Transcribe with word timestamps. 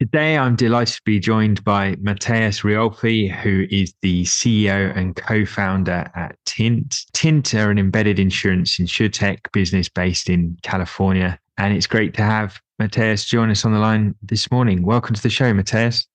Today, 0.00 0.38
I'm 0.38 0.54
delighted 0.54 0.94
to 0.94 1.02
be 1.04 1.18
joined 1.18 1.64
by 1.64 1.96
Matheus 1.96 2.62
Riolfi, 2.62 3.34
who 3.34 3.66
is 3.68 3.92
the 4.00 4.22
CEO 4.22 4.96
and 4.96 5.16
co 5.16 5.44
founder 5.44 6.08
at 6.14 6.36
Tint. 6.46 7.04
Tint 7.14 7.52
are 7.54 7.72
an 7.72 7.80
embedded 7.80 8.20
insurance 8.20 8.76
insurtech 8.78 9.50
business 9.52 9.88
based 9.88 10.30
in 10.30 10.56
California. 10.62 11.36
And 11.56 11.76
it's 11.76 11.88
great 11.88 12.14
to 12.14 12.22
have 12.22 12.60
Matheus 12.80 13.26
join 13.26 13.50
us 13.50 13.64
on 13.64 13.72
the 13.72 13.80
line 13.80 14.14
this 14.22 14.52
morning. 14.52 14.82
Welcome 14.82 15.16
to 15.16 15.22
the 15.22 15.30
show, 15.30 15.52
Matheus. 15.52 16.06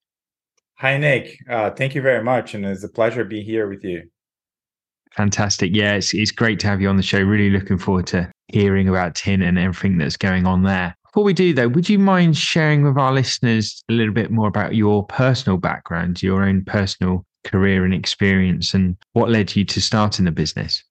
Hi, 0.78 0.98
Nick. 0.98 1.38
Uh, 1.50 1.70
thank 1.72 1.94
you 1.94 2.02
very 2.02 2.24
much. 2.24 2.54
And 2.54 2.66
it's 2.66 2.86
a 2.86 2.90
pleasure 2.90 3.24
to 3.24 3.30
be 3.30 3.44
here 3.44 3.68
with 3.68 3.84
you. 3.84 4.04
Fantastic. 5.12 5.76
Yeah, 5.76 5.96
it's, 5.96 6.14
it's 6.14 6.32
great 6.32 6.58
to 6.62 6.68
have 6.68 6.80
you 6.80 6.88
on 6.88 6.96
the 6.96 7.04
show. 7.04 7.20
Really 7.20 7.50
looking 7.50 7.78
forward 7.78 8.08
to 8.08 8.32
hearing 8.48 8.88
about 8.88 9.16
Tint 9.16 9.44
and 9.44 9.60
everything 9.60 9.98
that's 9.98 10.16
going 10.16 10.48
on 10.48 10.64
there. 10.64 10.96
Before 11.14 11.26
we 11.26 11.34
do, 11.34 11.54
though, 11.54 11.68
would 11.68 11.90
you 11.90 12.00
mind 12.00 12.36
sharing 12.36 12.84
with 12.84 12.98
our 12.98 13.14
listeners 13.14 13.84
a 13.88 13.94
little 13.94 14.16
bit 14.16 14.32
more 14.32 14.48
about 14.48 14.74
your 14.74 15.06
personal 15.06 15.60
background, 15.60 16.24
your 16.24 16.42
own 16.42 16.66
personal 16.66 17.24
career 17.44 17.86
and 17.86 17.94
experience, 17.94 18.74
and 18.74 18.98
what 19.12 19.30
led 19.30 19.56
you 19.56 19.64
to 19.64 19.80
starting 19.80 20.26
the 20.26 20.32
business? 20.32 20.84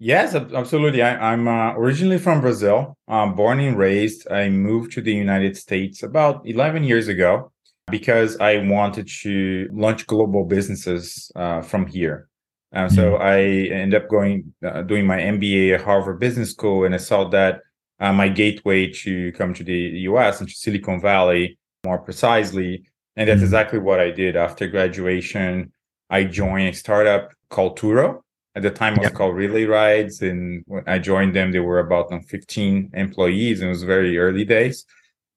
Yes, 0.00 0.34
absolutely. 0.34 1.00
I, 1.00 1.32
am 1.32 1.46
uh, 1.46 1.74
originally 1.74 2.18
from 2.18 2.40
Brazil, 2.40 2.96
um, 3.06 3.36
born 3.36 3.60
and 3.60 3.78
raised. 3.78 4.28
I 4.32 4.48
moved 4.48 4.90
to 4.94 5.00
the 5.00 5.14
United 5.14 5.56
States 5.56 6.02
about 6.02 6.44
11 6.44 6.82
years 6.82 7.06
ago 7.06 7.52
because 7.88 8.36
I 8.38 8.56
wanted 8.56 9.08
to 9.22 9.68
launch 9.72 10.08
global 10.08 10.44
businesses 10.44 11.30
uh, 11.36 11.62
from 11.62 11.86
here. 11.86 12.28
Uh, 12.74 12.88
so 12.88 13.12
mm-hmm. 13.12 13.22
I 13.22 13.76
ended 13.76 14.02
up 14.02 14.08
going 14.08 14.52
uh, 14.66 14.82
doing 14.82 15.06
my 15.06 15.18
MBA 15.18 15.72
at 15.74 15.82
Harvard 15.82 16.18
Business 16.18 16.50
School, 16.50 16.84
and 16.84 16.96
I 16.96 16.98
saw 16.98 17.28
that 17.28 17.60
uh, 18.00 18.12
my 18.12 18.28
gateway 18.28 18.90
to 18.90 19.32
come 19.32 19.54
to 19.54 19.64
the 19.64 19.80
US 20.10 20.40
and 20.40 20.48
to 20.48 20.54
Silicon 20.54 21.00
Valley 21.00 21.58
more 21.84 21.98
precisely. 21.98 22.84
And 23.16 23.28
that's 23.28 23.38
mm-hmm. 23.38 23.44
exactly 23.44 23.78
what 23.78 24.00
I 24.00 24.10
did 24.10 24.36
after 24.36 24.66
graduation. 24.66 25.72
I 26.10 26.24
joined 26.24 26.68
a 26.68 26.72
startup 26.72 27.32
called 27.50 27.78
Turo. 27.78 28.20
At 28.54 28.62
the 28.62 28.70
time, 28.70 28.94
it 28.94 29.00
was 29.00 29.10
called 29.10 29.36
Relay 29.36 29.64
Rides. 29.64 30.22
And 30.22 30.64
when 30.66 30.82
I 30.86 30.98
joined 30.98 31.34
them, 31.34 31.52
there 31.52 31.62
were 31.62 31.78
about 31.78 32.12
15 32.24 32.90
employees, 32.94 33.60
and 33.60 33.68
it 33.68 33.70
was 33.70 33.82
very 33.82 34.18
early 34.18 34.44
days. 34.44 34.84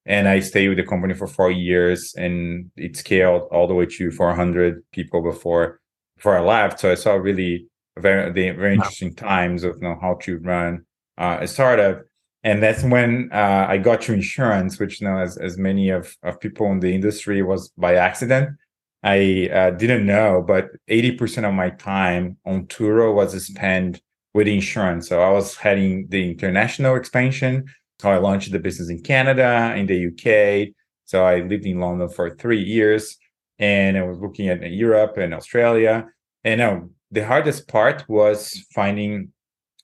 And 0.05 0.27
I 0.27 0.39
stayed 0.39 0.69
with 0.69 0.77
the 0.77 0.83
company 0.83 1.13
for 1.13 1.27
four 1.27 1.51
years, 1.51 2.15
and 2.17 2.71
it 2.75 2.97
scaled 2.97 3.43
all 3.51 3.67
the 3.67 3.75
way 3.75 3.85
to 3.85 4.11
400 4.11 4.83
people 4.91 5.21
before 5.21 5.79
before 6.17 6.37
I 6.37 6.41
left. 6.41 6.79
So 6.79 6.91
I 6.91 6.95
saw 6.95 7.13
really 7.13 7.67
very 7.99 8.31
very 8.31 8.73
interesting 8.73 9.13
times 9.13 9.63
of 9.63 9.75
you 9.75 9.87
know, 9.87 9.97
how 10.01 10.15
to 10.21 10.37
run 10.39 10.85
uh, 11.17 11.37
a 11.41 11.47
startup 11.47 12.01
and 12.43 12.61
that's 12.61 12.83
when 12.83 13.29
uh, 13.31 13.65
I 13.69 13.77
got 13.77 14.01
to 14.03 14.13
insurance, 14.13 14.79
which 14.79 15.01
know, 15.01 15.17
as 15.17 15.37
as 15.37 15.57
many 15.57 15.89
of 15.89 16.15
of 16.23 16.39
people 16.39 16.71
in 16.71 16.79
the 16.79 16.93
industry 16.93 17.41
was 17.41 17.69
by 17.77 17.95
accident. 17.95 18.57
I 19.03 19.49
uh, 19.51 19.71
didn't 19.71 20.05
know, 20.05 20.43
but 20.45 20.69
eighty 20.87 21.11
percent 21.11 21.45
of 21.45 21.53
my 21.53 21.69
time 21.69 22.37
on 22.45 22.65
Turo 22.67 23.13
was 23.13 23.31
spent 23.45 24.01
with 24.33 24.47
insurance. 24.47 25.09
So 25.09 25.21
I 25.21 25.29
was 25.31 25.55
heading 25.55 26.07
the 26.09 26.31
international 26.31 26.95
expansion. 26.95 27.65
So 27.99 28.09
I 28.09 28.17
launched 28.17 28.51
the 28.51 28.59
business 28.59 28.89
in 28.89 29.01
Canada, 29.01 29.73
in 29.75 29.85
the 29.85 30.07
UK. 30.07 30.73
So 31.05 31.25
I 31.25 31.41
lived 31.41 31.65
in 31.65 31.79
London 31.79 32.09
for 32.09 32.29
three 32.31 32.63
years, 32.63 33.17
and 33.59 33.97
I 33.97 34.03
was 34.03 34.17
looking 34.19 34.49
at 34.49 34.71
Europe 34.71 35.17
and 35.17 35.33
Australia. 35.33 36.07
And 36.43 36.59
now 36.59 36.89
the 37.11 37.25
hardest 37.25 37.67
part 37.67 38.03
was 38.07 38.65
finding 38.73 39.33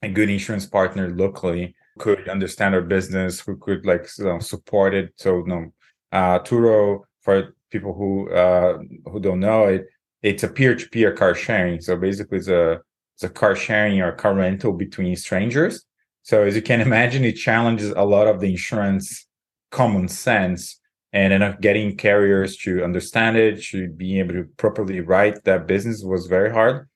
a 0.02 0.10
good 0.10 0.30
insurance 0.30 0.66
partner 0.66 1.10
locally 1.10 1.76
could 1.98 2.30
understand 2.30 2.76
our 2.76 2.82
business, 2.82 3.40
who 3.40 3.58
could 3.58 3.86
like 3.86 4.08
you 4.18 4.26
know, 4.26 4.40
support 4.40 4.94
it. 4.94 5.14
So, 5.18 5.38
you 5.40 5.48
know, 5.48 5.74
uh, 6.12 6.40
Turo 6.40 7.02
for 7.22 7.56
people 7.72 7.94
who 7.94 8.30
uh, 8.32 8.80
who 9.12 9.20
don't 9.20 9.40
know 9.40 9.66
it, 9.66 9.86
it's 10.22 10.44
a 10.44 10.48
peer-to-peer 10.48 11.14
car 11.14 11.36
sharing. 11.36 11.82
So 11.82 11.98
basically, 11.98 12.38
it's 12.40 12.48
a 12.48 12.82
it's 13.16 13.24
a 13.24 13.30
car 13.30 13.56
sharing 13.56 14.02
or 14.02 14.12
car 14.12 14.36
rental 14.36 14.74
between 14.74 15.16
strangers. 15.16 15.86
So 16.24 16.44
as 16.44 16.56
you 16.56 16.62
can 16.62 16.82
imagine, 16.90 17.24
it 17.24 17.34
challenges 17.34 17.94
a 17.96 18.06
lot 18.06 18.28
of 18.28 18.40
the 18.40 18.52
insurance 18.52 19.28
common 19.72 20.08
sense 20.08 20.80
and 21.14 21.32
then 21.32 21.58
getting 21.62 21.96
carriers 21.96 22.58
to 22.58 22.84
understand 22.84 23.38
it, 23.38 23.64
to 23.64 23.88
be 23.90 24.20
able 24.20 24.34
to 24.34 24.44
properly 24.58 25.00
write 25.00 25.44
that 25.46 25.68
business 25.68 26.04
was 26.04 26.28
very 26.28 26.52
hard. 26.52 26.88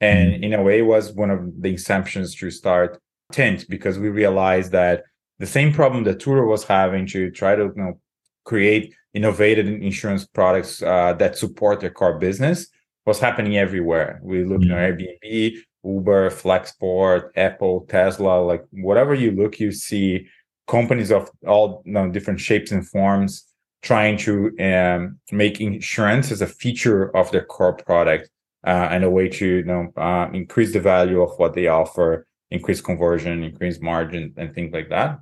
And 0.00 0.32
mm-hmm. 0.32 0.44
in 0.44 0.54
a 0.54 0.62
way, 0.62 0.82
was 0.82 1.12
one 1.12 1.30
of 1.30 1.40
the 1.60 1.74
inceptions 1.74 2.36
to 2.38 2.50
start 2.50 3.00
tint 3.32 3.66
because 3.68 3.98
we 3.98 4.08
realized 4.08 4.72
that 4.72 5.04
the 5.38 5.46
same 5.46 5.72
problem 5.72 6.04
that 6.04 6.18
Turo 6.18 6.46
was 6.46 6.64
having 6.64 7.06
to 7.08 7.30
try 7.30 7.54
to 7.56 7.64
you 7.64 7.72
know, 7.76 8.00
create 8.44 8.94
innovative 9.14 9.66
insurance 9.66 10.24
products 10.26 10.82
uh, 10.82 11.14
that 11.14 11.36
support 11.36 11.80
their 11.80 11.90
core 11.90 12.18
business 12.18 12.68
was 13.06 13.18
happening 13.18 13.56
everywhere. 13.56 14.20
We 14.22 14.44
look 14.44 14.60
mm-hmm. 14.60 14.72
at 14.72 14.98
Airbnb, 14.98 15.56
Uber, 15.84 16.30
Flexport, 16.30 17.30
Apple, 17.36 17.86
Tesla, 17.88 18.40
like 18.40 18.64
whatever 18.70 19.14
you 19.14 19.32
look, 19.32 19.58
you 19.58 19.72
see 19.72 20.28
companies 20.68 21.10
of 21.10 21.30
all 21.46 21.82
you 21.84 21.92
know, 21.92 22.10
different 22.10 22.40
shapes 22.40 22.70
and 22.70 22.86
forms 22.86 23.44
trying 23.82 24.16
to 24.18 24.54
um, 24.60 25.18
make 25.32 25.60
insurance 25.60 26.30
as 26.30 26.42
a 26.42 26.46
feature 26.46 27.14
of 27.16 27.30
their 27.30 27.44
core 27.44 27.72
product 27.72 28.28
uh, 28.66 28.88
and 28.90 29.04
a 29.04 29.10
way 29.10 29.28
to 29.28 29.46
you 29.46 29.64
know 29.64 29.90
uh, 29.96 30.28
increase 30.32 30.72
the 30.72 30.80
value 30.80 31.22
of 31.22 31.30
what 31.38 31.54
they 31.54 31.66
offer 31.66 32.26
increase 32.50 32.80
conversion, 32.80 33.44
increase 33.44 33.80
margin, 33.80 34.34
and 34.36 34.54
things 34.54 34.72
like 34.72 34.88
that. 34.90 35.18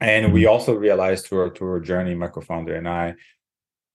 And 0.00 0.32
we 0.32 0.42
mm-hmm. 0.42 0.50
also 0.50 0.74
realized 0.74 1.26
through 1.26 1.40
our, 1.40 1.50
through 1.54 1.70
our 1.72 1.80
journey, 1.80 2.14
my 2.14 2.28
co-founder 2.28 2.74
and 2.74 2.88
I, 2.88 3.14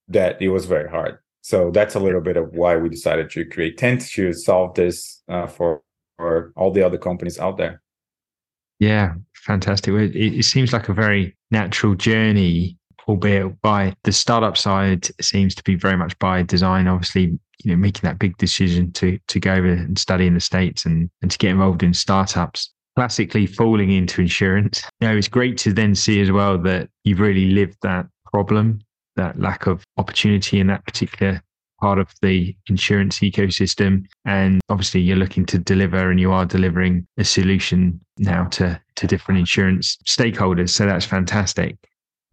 that 0.08 0.40
it 0.40 0.48
was 0.48 0.64
very 0.66 0.88
hard. 0.88 1.18
So 1.42 1.70
that's 1.70 1.94
a 1.94 2.00
little 2.00 2.20
bit 2.20 2.36
of 2.36 2.52
why 2.52 2.76
we 2.76 2.88
decided 2.88 3.30
to 3.30 3.44
create 3.44 3.78
Tint 3.78 4.06
to 4.10 4.32
solve 4.32 4.74
this 4.74 5.22
uh, 5.28 5.46
for 5.46 5.82
for 6.16 6.52
all 6.56 6.72
the 6.72 6.82
other 6.82 6.98
companies 6.98 7.38
out 7.38 7.56
there. 7.56 7.80
Yeah, 8.80 9.14
fantastic. 9.34 9.94
It, 9.94 10.16
it 10.16 10.44
seems 10.44 10.72
like 10.72 10.88
a 10.88 10.94
very 10.94 11.36
natural 11.50 11.94
journey, 11.94 12.77
albeit 13.08 13.60
by 13.62 13.94
the 14.04 14.12
startup 14.12 14.56
side 14.56 15.08
seems 15.20 15.54
to 15.54 15.62
be 15.64 15.74
very 15.74 15.96
much 15.96 16.18
by 16.18 16.42
design. 16.42 16.86
Obviously, 16.86 17.38
you 17.64 17.72
know 17.72 17.76
making 17.76 18.02
that 18.02 18.18
big 18.18 18.36
decision 18.36 18.92
to 18.92 19.18
to 19.28 19.40
go 19.40 19.54
over 19.54 19.68
and 19.68 19.98
study 19.98 20.26
in 20.26 20.34
the 20.34 20.40
states 20.40 20.84
and 20.84 21.10
and 21.22 21.30
to 21.30 21.38
get 21.38 21.50
involved 21.50 21.82
in 21.82 21.94
startups. 21.94 22.72
Classically 22.96 23.46
falling 23.46 23.92
into 23.92 24.20
insurance. 24.20 24.82
You 25.00 25.08
know 25.08 25.16
it's 25.16 25.28
great 25.28 25.56
to 25.58 25.72
then 25.72 25.94
see 25.94 26.20
as 26.20 26.30
well 26.30 26.58
that 26.58 26.88
you've 27.04 27.20
really 27.20 27.50
lived 27.50 27.78
that 27.82 28.06
problem 28.32 28.80
that 29.16 29.38
lack 29.40 29.66
of 29.66 29.84
opportunity 29.96 30.60
in 30.60 30.68
that 30.68 30.84
particular 30.84 31.42
part 31.80 31.98
of 31.98 32.08
the 32.22 32.56
insurance 32.68 33.18
ecosystem. 33.18 34.04
And 34.24 34.60
obviously 34.68 35.00
you're 35.00 35.16
looking 35.16 35.44
to 35.46 35.58
deliver 35.58 36.10
and 36.10 36.20
you 36.20 36.32
are 36.32 36.44
delivering 36.44 37.06
a 37.18 37.24
solution 37.24 38.00
now 38.18 38.44
to 38.44 38.80
to 38.96 39.06
different 39.06 39.40
insurance 39.40 39.96
stakeholders. 40.06 40.70
So 40.70 40.86
that's 40.86 41.04
fantastic 41.04 41.76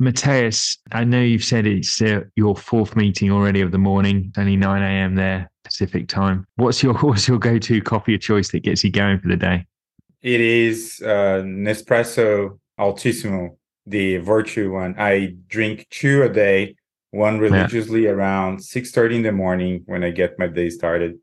Matheus, 0.02 0.78
I 0.92 1.04
know 1.06 1.22
you've 1.22 1.44
said 1.44 1.66
it's 1.66 2.02
uh, 2.02 2.22
your 2.36 2.56
fourth 2.56 2.96
meeting 2.96 3.32
already 3.32 3.62
of 3.62 3.72
the 3.72 3.78
morning, 3.78 4.34
only 4.38 4.58
9 4.58 4.82
a.m. 4.82 5.16
there, 5.16 5.50
Pacific 5.64 6.08
time. 6.08 6.46
What's 6.56 6.84
your 6.84 6.94
what's 7.02 7.28
your 7.28 7.40
go-to 7.40 7.82
coffee 7.82 8.16
of 8.16 8.22
choice 8.22 8.52
that 8.52 8.64
gets 8.64 8.84
you 8.84 8.92
going 8.92 9.20
for 9.20 9.30
the 9.30 9.38
day? 9.38 9.66
It 10.22 10.42
is 10.42 11.02
uh, 11.04 11.44
Nespresso 11.46 12.60
Altissimo, 12.80 13.58
the 13.86 14.20
Vertuo 14.20 14.74
one. 14.74 14.96
I 14.98 15.36
drink 15.48 15.88
two 15.92 16.24
a 16.24 16.30
day, 16.30 16.76
one 17.12 17.40
religiously 17.40 18.04
yeah. 18.04 18.10
around 18.10 18.58
6.30 18.60 19.16
in 19.16 19.22
the 19.22 19.32
morning 19.32 19.84
when 19.86 20.04
I 20.04 20.10
get 20.10 20.38
my 20.38 20.48
day 20.48 20.70
started, 20.70 21.20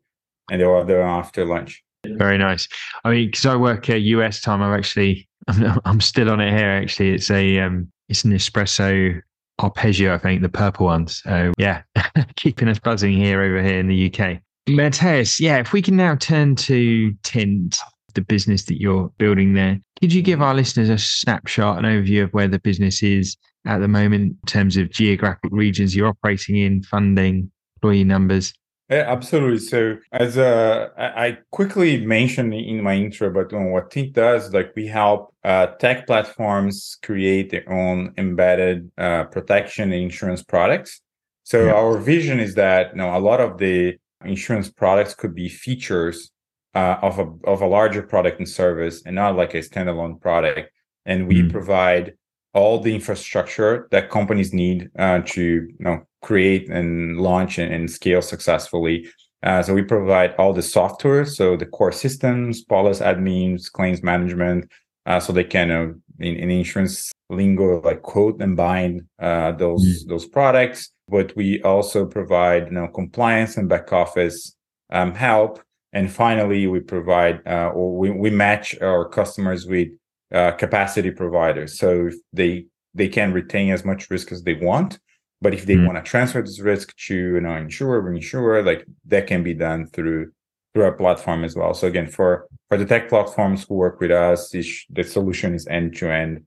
and 0.49 0.61
the 0.61 0.71
other 0.71 1.01
after 1.01 1.45
lunch. 1.45 1.83
Very 2.05 2.37
nice. 2.37 2.67
I 3.03 3.11
mean, 3.11 3.27
because 3.27 3.45
I 3.45 3.55
work 3.55 3.89
at 3.89 4.01
US 4.01 4.41
time, 4.41 4.61
I'm 4.61 4.73
actually 4.73 5.27
I'm, 5.85 6.01
still 6.01 6.29
on 6.29 6.39
it 6.39 6.51
here. 6.57 6.69
Actually, 6.69 7.11
it's 7.11 7.29
a 7.29 7.59
um, 7.59 7.91
it's 8.09 8.23
an 8.23 8.31
espresso 8.31 9.21
arpeggio, 9.59 10.13
I 10.13 10.17
think, 10.17 10.41
the 10.41 10.49
purple 10.49 10.85
ones. 10.85 11.21
So 11.23 11.53
yeah, 11.57 11.81
keeping 12.35 12.67
us 12.67 12.79
buzzing 12.79 13.13
here 13.13 13.41
over 13.41 13.61
here 13.61 13.79
in 13.79 13.87
the 13.87 14.13
UK. 14.13 14.39
Matheus, 14.69 15.39
yeah, 15.39 15.57
if 15.57 15.73
we 15.73 15.81
can 15.81 15.97
now 15.97 16.15
turn 16.15 16.55
to 16.55 17.13
Tint, 17.23 17.77
the 18.13 18.21
business 18.21 18.63
that 18.65 18.79
you're 18.79 19.11
building 19.17 19.53
there, 19.53 19.79
could 19.99 20.13
you 20.13 20.21
give 20.21 20.41
our 20.41 20.53
listeners 20.53 20.89
a 20.89 20.97
snapshot, 20.97 21.77
an 21.77 21.85
overview 21.85 22.23
of 22.23 22.31
where 22.31 22.47
the 22.47 22.59
business 22.59 23.03
is 23.03 23.35
at 23.65 23.79
the 23.79 23.87
moment 23.87 24.23
in 24.23 24.37
terms 24.45 24.77
of 24.77 24.91
geographic 24.91 25.51
regions 25.51 25.95
you're 25.95 26.07
operating 26.07 26.57
in, 26.57 26.83
funding, 26.83 27.51
employee 27.77 28.03
numbers? 28.03 28.53
Yeah, 28.93 29.05
absolutely. 29.07 29.57
So, 29.57 29.97
as 30.11 30.37
uh, 30.37 30.89
I 30.97 31.39
quickly 31.49 32.05
mentioned 32.05 32.53
in 32.53 32.83
my 32.83 32.93
intro, 32.93 33.31
but 33.31 33.51
what 33.51 33.89
Tint 33.89 34.13
does, 34.13 34.53
like 34.53 34.71
we 34.75 34.85
help 34.85 35.33
uh, 35.43 35.67
tech 35.83 36.05
platforms 36.05 36.99
create 37.01 37.49
their 37.49 37.67
own 37.71 38.13
embedded 38.19 38.91
uh, 38.99 39.23
protection 39.23 39.91
and 39.91 40.03
insurance 40.03 40.43
products. 40.43 41.01
So, 41.43 41.65
yeah. 41.65 41.73
our 41.73 41.97
vision 41.97 42.39
is 42.39 42.53
that 42.53 42.91
you 42.91 42.97
know 42.97 43.17
a 43.17 43.23
lot 43.29 43.39
of 43.41 43.57
the 43.57 43.97
insurance 44.23 44.69
products 44.69 45.15
could 45.15 45.33
be 45.33 45.49
features 45.49 46.29
uh, 46.75 46.97
of 47.01 47.17
a 47.17 47.27
of 47.45 47.63
a 47.63 47.67
larger 47.67 48.03
product 48.03 48.37
and 48.37 48.47
service, 48.47 49.01
and 49.07 49.15
not 49.15 49.35
like 49.35 49.55
a 49.55 49.61
standalone 49.69 50.21
product. 50.21 50.69
And 51.07 51.27
we 51.27 51.41
mm. 51.41 51.51
provide 51.51 52.13
all 52.53 52.79
the 52.79 52.93
infrastructure 52.93 53.87
that 53.89 54.11
companies 54.11 54.53
need 54.53 54.91
uh, 54.99 55.21
to 55.33 55.41
you 55.41 55.75
know 55.79 56.05
create 56.23 56.69
and 56.69 57.19
launch 57.19 57.59
and, 57.59 57.71
and 57.73 57.91
scale 57.91 58.21
successfully. 58.21 59.07
Uh, 59.43 59.61
so 59.61 59.73
we 59.73 59.83
provide 59.83 60.33
all 60.37 60.53
the 60.53 60.61
software, 60.61 61.25
so 61.25 61.57
the 61.57 61.65
core 61.65 61.91
systems, 61.91 62.63
policy 62.63 63.03
admins, 63.03 63.69
claims 63.69 64.01
management, 64.01 64.71
uh, 65.05 65.19
so 65.19 65.33
they 65.33 65.43
can 65.43 65.69
uh, 65.69 65.91
in, 66.19 66.35
in, 66.37 66.49
insurance 66.49 67.11
lingo 67.29 67.81
like 67.81 68.01
quote 68.03 68.41
and 68.41 68.55
bind 68.55 69.01
uh, 69.19 69.51
those 69.51 69.83
mm. 69.83 70.07
those 70.07 70.25
products. 70.25 70.91
But 71.09 71.35
we 71.35 71.61
also 71.63 72.05
provide 72.05 72.67
you 72.67 72.73
know 72.73 72.87
compliance 72.87 73.57
and 73.57 73.67
back 73.67 73.91
office 73.91 74.55
um, 74.91 75.13
help. 75.13 75.61
And 75.91 76.11
finally, 76.11 76.65
we 76.67 76.79
provide 76.79 77.41
uh, 77.45 77.69
or 77.75 77.97
we, 77.97 78.09
we 78.11 78.29
match 78.29 78.79
our 78.81 79.07
customers 79.09 79.67
with 79.67 79.89
uh, 80.33 80.53
capacity 80.53 81.11
providers. 81.11 81.77
So 81.77 82.09
they 82.31 82.65
they 82.93 83.09
can 83.09 83.33
retain 83.33 83.71
as 83.71 83.83
much 83.83 84.09
risk 84.09 84.31
as 84.31 84.43
they 84.43 84.53
want, 84.53 84.99
but 85.43 85.53
if 85.53 85.65
they 85.65 85.75
mm. 85.75 85.85
want 85.85 86.03
to 86.03 86.09
transfer 86.09 86.41
this 86.41 86.59
risk 86.59 86.95
to 87.07 87.15
you 87.15 87.41
know 87.41 87.55
insurer, 87.55 88.01
reinsurer, 88.01 88.65
like 88.65 88.85
that 89.05 89.27
can 89.27 89.43
be 89.43 89.53
done 89.53 89.87
through 89.87 90.31
through 90.73 90.85
our 90.85 90.93
platform 90.93 91.43
as 91.43 91.55
well. 91.55 91.73
So 91.73 91.85
again, 91.87 92.07
for 92.07 92.47
for 92.69 92.77
the 92.77 92.85
tech 92.85 93.09
platforms 93.09 93.65
who 93.65 93.75
work 93.75 93.99
with 93.99 94.11
us, 94.11 94.49
the 94.49 95.03
solution 95.03 95.53
is 95.53 95.67
end 95.67 95.95
to 95.97 96.09
end 96.09 96.45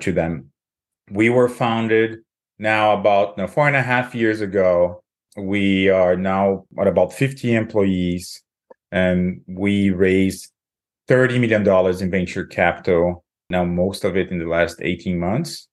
to 0.00 0.12
them. 0.12 0.50
We 1.10 1.28
were 1.28 1.48
founded 1.48 2.20
now 2.58 2.94
about 2.98 3.36
you 3.36 3.42
know, 3.42 3.48
four 3.48 3.66
and 3.66 3.76
a 3.76 3.82
half 3.82 4.14
years 4.14 4.40
ago. 4.40 5.02
We 5.36 5.88
are 5.88 6.16
now 6.16 6.64
at 6.80 6.86
about 6.86 7.12
50 7.12 7.54
employees, 7.54 8.42
and 8.90 9.42
we 9.46 9.90
raised 9.90 10.50
$30 11.08 11.40
million 11.40 12.02
in 12.02 12.10
venture 12.10 12.44
capital, 12.44 13.24
now 13.50 13.64
most 13.64 14.04
of 14.04 14.16
it 14.16 14.30
in 14.30 14.38
the 14.38 14.46
last 14.46 14.78
18 14.82 15.18
months. 15.18 15.67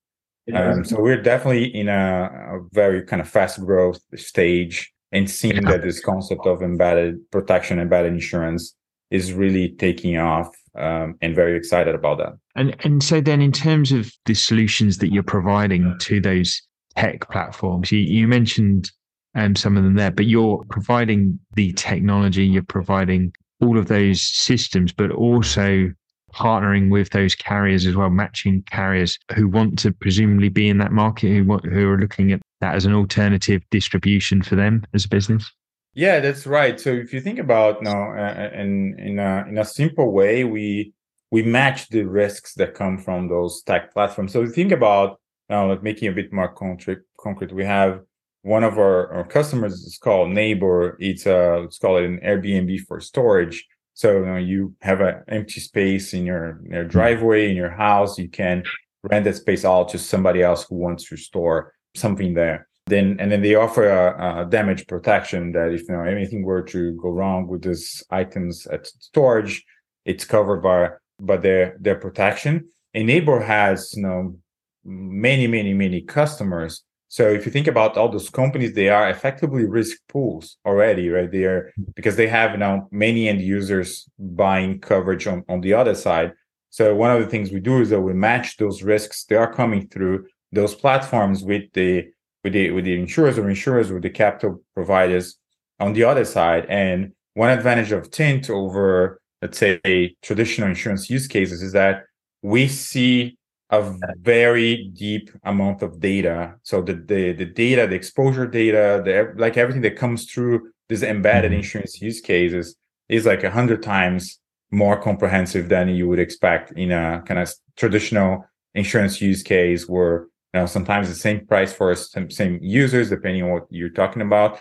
Um, 0.54 0.86
so 0.86 1.00
we're 1.00 1.22
definitely 1.22 1.76
in 1.76 1.90
a, 1.90 2.30
a, 2.32 2.60
very 2.72 3.02
kind 3.04 3.22
of 3.22 3.28
fast 3.28 3.60
growth 3.62 4.00
stage 4.16 4.94
and 5.12 5.30
seeing 5.30 5.56
yeah. 5.56 5.72
that 5.72 5.82
this 5.82 6.00
concept 6.00 6.46
of 6.46 6.62
embedded 6.62 7.20
protection, 7.32 7.80
embedded 7.80 8.14
insurance 8.14 8.76
is 9.10 9.34
really 9.34 9.70
taking 9.70 10.18
off 10.18 10.56
um, 10.78 11.16
and 11.22 11.36
very 11.36 11.58
excited 11.58 11.96
about 11.96 12.18
that. 12.20 12.34
And 12.56 12.76
and 12.86 13.04
so 13.04 13.22
then 13.22 13.42
in 13.42 13.52
terms 13.52 13.92
of 13.92 14.12
the 14.26 14.36
solutions 14.36 15.00
that 15.00 15.12
you're 15.12 15.24
providing 15.24 15.96
to 16.02 16.20
those 16.20 16.62
tech 16.96 17.28
platforms, 17.30 17.92
you, 17.92 18.00
you 18.00 18.28
mentioned 18.28 18.92
um, 19.36 19.56
some 19.56 19.78
of 19.78 19.84
them 19.84 19.96
there, 19.96 20.12
but 20.12 20.26
you're 20.26 20.64
providing 20.70 21.40
the 21.56 21.74
technology, 21.74 22.46
you're 22.46 22.64
providing 22.64 23.34
all 23.62 23.78
of 23.78 23.88
those 23.88 24.22
systems, 24.22 24.92
but 24.92 25.12
also 25.12 25.92
partnering 26.36 26.92
with 26.92 27.10
those 27.12 27.34
carriers 27.34 27.86
as 27.86 27.96
well, 27.96 28.10
matching 28.10 28.64
carriers 28.70 29.18
who 29.36 29.48
want 29.48 29.80
to 29.80 29.92
presumably 29.92 30.50
be 30.50 30.68
in 30.68 30.78
that 30.80 30.92
market, 30.92 31.30
who 31.30 31.44
want, 31.46 31.66
who 31.66 31.90
are 31.90 31.98
looking 31.98 32.32
at 32.32 32.42
that 32.62 32.76
as 32.76 32.86
an 32.86 32.94
alternative 32.94 33.62
distribution 33.72 34.42
for 34.42 34.56
them 34.56 34.86
as 34.94 35.06
a 35.06 35.10
business. 35.10 35.52
Yeah, 35.94 36.20
that's 36.20 36.46
right. 36.46 36.78
So 36.80 36.92
if 36.92 37.14
you 37.14 37.22
think 37.22 37.40
about 37.40 37.82
now, 37.82 38.12
uh, 38.12 38.50
in 38.54 39.00
in 39.00 39.18
a, 39.18 39.46
in 39.48 39.58
a 39.58 39.66
simple 39.66 40.12
way, 40.12 40.44
we 40.44 40.94
we 41.32 41.42
match 41.42 41.90
the 41.90 42.04
risks 42.04 42.54
that 42.56 42.74
come 42.74 42.98
from 42.98 43.30
those 43.30 43.64
tech 43.64 43.94
platforms. 43.94 44.34
So 44.34 44.46
think 44.48 44.72
about 44.72 45.20
now, 45.50 45.70
like 45.70 45.84
making 45.84 46.10
a 46.10 46.12
bit 46.12 46.34
more 46.34 46.54
concrete. 46.54 47.00
Concrete, 47.18 47.54
we 47.54 47.64
have 47.66 48.02
one 48.42 48.64
of 48.64 48.78
our, 48.78 49.12
our 49.12 49.24
customers 49.24 49.74
is 49.74 49.98
called 49.98 50.30
Neighbor. 50.30 50.98
It's 51.00 51.26
a 51.26 51.60
let's 51.62 51.80
call 51.80 51.98
it 51.98 52.06
an 52.06 52.20
Airbnb 52.20 52.82
for 52.82 53.00
storage. 53.00 53.66
So 53.96 54.20
you, 54.20 54.26
know, 54.26 54.36
you 54.36 54.76
have 54.82 55.00
an 55.02 55.24
empty 55.30 55.62
space 55.62 56.14
in 56.14 56.26
your, 56.26 56.60
in 56.66 56.72
your 56.72 56.84
mm. 56.84 56.90
driveway 56.90 57.50
in 57.50 57.56
your 57.56 57.72
house. 57.72 58.20
You 58.20 58.30
can 58.30 58.64
rent 59.04 59.24
that 59.24 59.36
space 59.36 59.64
out 59.66 59.90
to 59.90 59.98
somebody 59.98 60.44
else 60.44 60.66
who 60.68 60.76
wants 60.76 61.08
to 61.10 61.18
store 61.18 61.74
something 61.96 62.34
there. 62.34 62.68
Then 62.88 63.18
and 63.20 63.32
then 63.32 63.42
they 63.42 63.56
offer 63.56 63.90
a, 63.90 64.44
a 64.44 64.46
damage 64.46 64.86
protection 64.86 65.54
that 65.54 65.72
if 65.72 65.88
you 65.88 65.96
know 65.96 66.04
anything 66.04 66.44
were 66.44 66.62
to 66.64 66.92
go 67.02 67.10
wrong 67.10 67.48
with 67.48 67.64
these 67.64 68.04
items 68.12 68.68
at 68.68 68.86
storage, 68.86 69.64
it's 70.06 70.26
covered 70.26 70.62
by 70.62 70.90
by 71.20 71.38
their 71.38 71.78
their 71.80 71.96
protection. 71.96 72.68
Neighbor 72.94 73.40
has 73.40 73.92
you 73.96 74.04
know 74.04 74.38
many 74.84 75.48
many 75.48 75.74
many 75.74 76.02
customers 76.02 76.84
so 77.16 77.30
if 77.30 77.46
you 77.46 77.52
think 77.54 77.68
about 77.68 77.96
all 77.96 78.10
those 78.10 78.30
companies, 78.30 78.74
they 78.74 78.90
are 78.90 79.10
effectively 79.10 79.64
risk 79.66 80.00
pools 80.10 80.58
already, 80.66 81.08
right? 81.08 81.32
They 81.32 81.46
are 81.46 81.72
mm-hmm. 81.80 81.92
because 81.96 82.18
they 82.18 82.28
have 82.28 82.60
now 82.60 82.90
many 82.92 83.30
end 83.30 83.40
users 83.40 84.06
buying 84.20 84.82
coverage 84.82 85.26
on, 85.26 85.46
on 85.48 85.62
the 85.62 85.74
other 85.76 85.96
side. 85.96 86.34
So 86.72 86.94
one 86.94 87.12
of 87.12 87.22
the 87.22 87.28
things 87.28 87.54
we 87.54 87.62
do 87.62 87.80
is 87.80 87.90
that 87.92 88.02
we 88.02 88.12
match 88.12 88.58
those 88.58 88.84
risks. 88.84 89.24
They 89.24 89.38
are 89.38 89.54
coming 89.54 89.88
through 89.88 90.26
those 90.52 90.76
platforms 90.76 91.42
with 91.42 91.72
the 91.72 92.08
with 92.44 92.52
the 92.52 92.72
with 92.72 92.84
the 92.84 93.00
insurers 93.00 93.38
or 93.38 93.48
insurers 93.48 93.94
with 93.94 94.04
the 94.04 94.10
capital 94.10 94.62
providers 94.74 95.38
on 95.80 95.94
the 95.94 96.04
other 96.04 96.26
side. 96.26 96.66
And 96.68 97.14
one 97.34 97.50
advantage 97.50 97.94
of 97.94 98.12
Tint 98.12 98.50
over 98.50 99.22
let's 99.42 99.58
say 99.58 100.18
traditional 100.22 100.68
insurance 100.68 101.10
use 101.10 101.28
cases 101.28 101.62
is 101.62 101.72
that 101.72 102.04
we 102.42 102.68
see 102.68 103.38
a 103.70 103.94
very 104.20 104.92
deep 104.94 105.30
amount 105.44 105.82
of 105.82 106.00
data. 106.00 106.56
So 106.64 106.82
the 106.82 106.94
the, 106.94 107.34
the 107.34 107.46
data, 107.46 107.88
the 107.88 107.96
exposure 107.96 108.48
data, 108.48 109.02
the 109.04 109.34
like 109.38 109.58
everything 109.58 109.82
that 109.84 109.98
comes 109.98 110.32
through 110.32 110.72
this 110.90 111.04
embedded 111.04 111.52
mm-hmm. 111.52 111.60
insurance 111.60 112.02
use 112.02 112.22
cases 112.22 112.76
is 113.10 113.26
like 113.26 113.44
a 113.44 113.52
hundred 113.52 113.82
times 113.84 114.40
more 114.72 115.00
comprehensive 115.00 115.70
than 115.70 115.90
you 115.90 116.08
would 116.08 116.20
expect 116.20 116.72
in 116.72 116.92
a 116.92 117.24
kind 117.26 117.40
of 117.40 117.52
traditional 117.76 118.46
insurance 118.74 119.22
use 119.22 119.42
case 119.42 119.88
where 119.88 120.28
you 120.54 120.60
know 120.60 120.66
sometimes 120.66 121.08
the 121.08 121.16
same 121.16 121.46
price 121.46 121.72
for 121.72 121.96
some 121.96 122.30
same 122.30 122.60
users 122.62 123.10
depending 123.10 123.44
on 123.44 123.50
what 123.50 123.66
you're 123.70 123.90
talking 123.90 124.22
about 124.22 124.60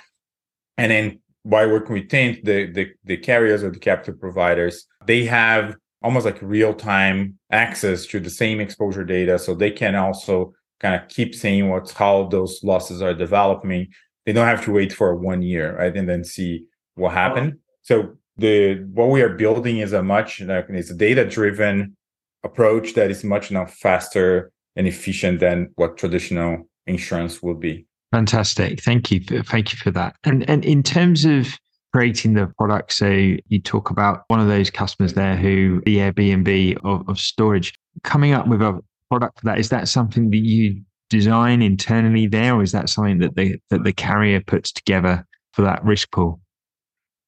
and 0.78 0.90
then 0.92 1.20
by 1.46 1.66
working 1.66 1.92
with 1.94 2.08
Tint, 2.08 2.44
the, 2.44 2.66
the 2.66 2.90
the 3.04 3.16
carriers 3.16 3.62
or 3.62 3.70
the 3.70 3.78
capital 3.78 4.14
providers 4.14 4.86
they 5.06 5.24
have 5.24 5.76
almost 6.04 6.26
like 6.26 6.38
real 6.42 6.74
time 6.74 7.38
access 7.50 8.06
to 8.06 8.20
the 8.20 8.30
same 8.30 8.60
exposure 8.60 9.04
data. 9.04 9.38
So 9.38 9.54
they 9.54 9.70
can 9.70 9.94
also 9.94 10.52
kind 10.78 10.94
of 10.94 11.08
keep 11.08 11.34
seeing 11.34 11.70
what's 11.70 11.92
how 11.92 12.28
those 12.28 12.60
losses 12.62 13.00
are 13.02 13.14
developing. 13.14 13.88
They 14.26 14.32
don't 14.32 14.46
have 14.46 14.64
to 14.66 14.72
wait 14.72 14.92
for 14.92 15.16
one 15.16 15.42
year, 15.42 15.76
right? 15.78 15.96
And 15.96 16.08
then 16.08 16.22
see 16.22 16.64
what 16.94 17.12
happened. 17.12 17.54
So 17.82 18.16
the 18.36 18.84
what 18.92 19.08
we 19.08 19.22
are 19.22 19.30
building 19.30 19.78
is 19.78 19.92
a 19.92 20.02
much 20.02 20.40
like 20.42 20.66
it's 20.68 20.90
a 20.90 20.94
data 20.94 21.24
driven 21.24 21.96
approach 22.44 22.92
that 22.94 23.10
is 23.10 23.24
much 23.24 23.50
now 23.50 23.64
faster 23.64 24.52
and 24.76 24.86
efficient 24.86 25.40
than 25.40 25.70
what 25.76 25.96
traditional 25.96 26.68
insurance 26.86 27.42
would 27.42 27.60
be. 27.60 27.86
Fantastic. 28.12 28.82
Thank 28.82 29.10
you. 29.10 29.20
For, 29.24 29.42
thank 29.42 29.72
you 29.72 29.78
for 29.78 29.90
that. 29.92 30.16
And 30.24 30.48
and 30.50 30.64
in 30.64 30.82
terms 30.82 31.24
of 31.24 31.58
creating 31.94 32.34
the 32.34 32.48
product. 32.58 32.92
So 32.92 33.06
you 33.06 33.60
talk 33.60 33.88
about 33.88 34.24
one 34.26 34.40
of 34.40 34.48
those 34.48 34.68
customers 34.68 35.12
there 35.12 35.36
who 35.36 35.80
the 35.86 35.98
Airbnb 35.98 36.78
of, 36.82 37.08
of 37.08 37.20
storage 37.20 37.72
coming 38.02 38.32
up 38.32 38.48
with 38.48 38.60
a 38.62 38.82
product 39.08 39.38
for 39.38 39.46
that. 39.46 39.60
Is 39.60 39.68
that 39.68 39.86
something 39.86 40.30
that 40.30 40.38
you 40.38 40.82
design 41.08 41.62
internally 41.62 42.26
there, 42.26 42.54
or 42.54 42.64
is 42.64 42.72
that 42.72 42.88
something 42.88 43.18
that 43.18 43.36
the 43.36 43.58
that 43.70 43.84
the 43.84 43.92
carrier 43.92 44.40
puts 44.40 44.72
together 44.72 45.24
for 45.52 45.62
that 45.62 45.84
risk 45.84 46.10
pool? 46.10 46.40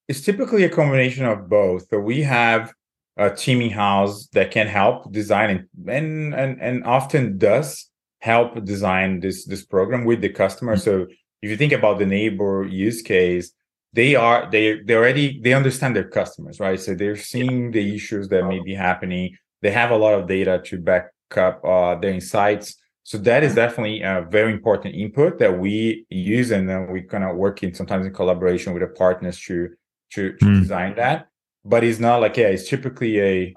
It's 0.09 0.23
typically 0.23 0.65
a 0.65 0.69
combination 0.69 1.25
of 1.27 1.49
both. 1.49 1.87
So 1.89 2.01
we 2.01 2.23
have 2.23 2.73
a 3.17 3.31
team 3.31 3.61
in 3.61 3.71
house 3.71 4.27
that 4.33 4.51
can 4.51 4.67
help 4.67 5.13
design 5.13 5.69
and 5.87 6.35
and 6.35 6.61
and 6.61 6.85
often 6.85 7.39
does 7.39 7.89
help 8.19 8.65
design 8.65 9.21
this 9.21 9.47
this 9.47 9.65
program 9.65 10.05
with 10.05 10.23
the 10.23 10.31
customer. 10.31 10.75
Mm-hmm. 10.75 10.91
So 10.91 11.07
if 11.43 11.51
you 11.51 11.57
think 11.57 11.73
about 11.73 12.01
the 12.01 12.07
neighbor 12.07 12.67
use 12.69 13.01
case, 13.01 13.53
they 13.97 14.15
are 14.15 14.49
they 14.51 14.81
they 14.83 14.95
already 14.95 15.41
they 15.41 15.55
understand 15.55 15.97
their 15.97 16.09
customers, 16.09 16.61
right? 16.61 16.79
So 16.79 16.95
they're 16.95 17.17
seeing 17.17 17.71
the 17.71 17.95
issues 17.95 18.29
that 18.29 18.45
may 18.47 18.61
be 18.61 18.75
happening. 18.75 19.37
They 19.63 19.71
have 19.71 19.91
a 19.91 19.97
lot 19.97 20.15
of 20.15 20.29
data 20.29 20.61
to 20.67 20.79
back 20.79 21.07
up 21.35 21.65
uh, 21.65 21.95
their 21.97 22.13
insights. 22.13 22.77
So 23.05 23.17
that 23.19 23.43
is 23.43 23.55
definitely 23.55 24.03
a 24.03 24.27
very 24.31 24.53
important 24.53 24.95
input 24.95 25.39
that 25.39 25.59
we 25.59 26.05
use, 26.11 26.51
and 26.51 26.69
then 26.69 26.91
we 26.93 27.03
kind 27.03 27.25
of 27.25 27.37
work 27.37 27.63
in 27.63 27.75
sometimes 27.75 28.05
in 28.05 28.13
collaboration 28.13 28.75
with 28.75 28.83
the 28.83 28.89
partners 28.89 29.41
to 29.47 29.71
to, 30.13 30.33
to 30.35 30.45
mm. 30.45 30.61
design 30.61 30.95
that. 30.97 31.29
But 31.65 31.83
it's 31.83 31.99
not 31.99 32.21
like 32.21 32.37
yeah, 32.37 32.49
it's 32.49 32.69
typically 32.69 33.21
a 33.21 33.55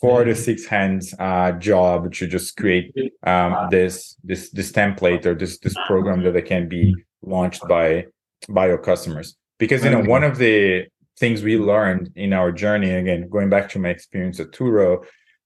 four 0.00 0.22
to 0.22 0.34
six 0.36 0.64
hands 0.64 1.12
uh, 1.18 1.52
job 1.52 2.12
to 2.14 2.26
just 2.28 2.56
create 2.56 2.94
um, 3.26 3.68
this 3.70 4.16
this 4.22 4.50
this 4.50 4.70
template 4.70 5.26
or 5.26 5.34
this 5.34 5.58
this 5.58 5.74
program 5.88 6.22
that 6.22 6.46
can 6.46 6.68
be 6.68 6.94
launched 7.22 7.66
by 7.66 8.06
by 8.48 8.68
your 8.68 8.78
customers. 8.78 9.36
Because 9.62 9.84
you 9.84 9.90
know 9.90 10.02
one 10.16 10.24
of 10.24 10.38
the 10.38 10.86
things 11.18 11.42
we 11.42 11.56
learned 11.56 12.10
in 12.16 12.32
our 12.32 12.50
journey, 12.50 12.90
again 12.90 13.28
going 13.28 13.48
back 13.48 13.68
to 13.70 13.78
my 13.78 13.90
experience 13.90 14.40
at 14.40 14.50
Turo, 14.50 15.04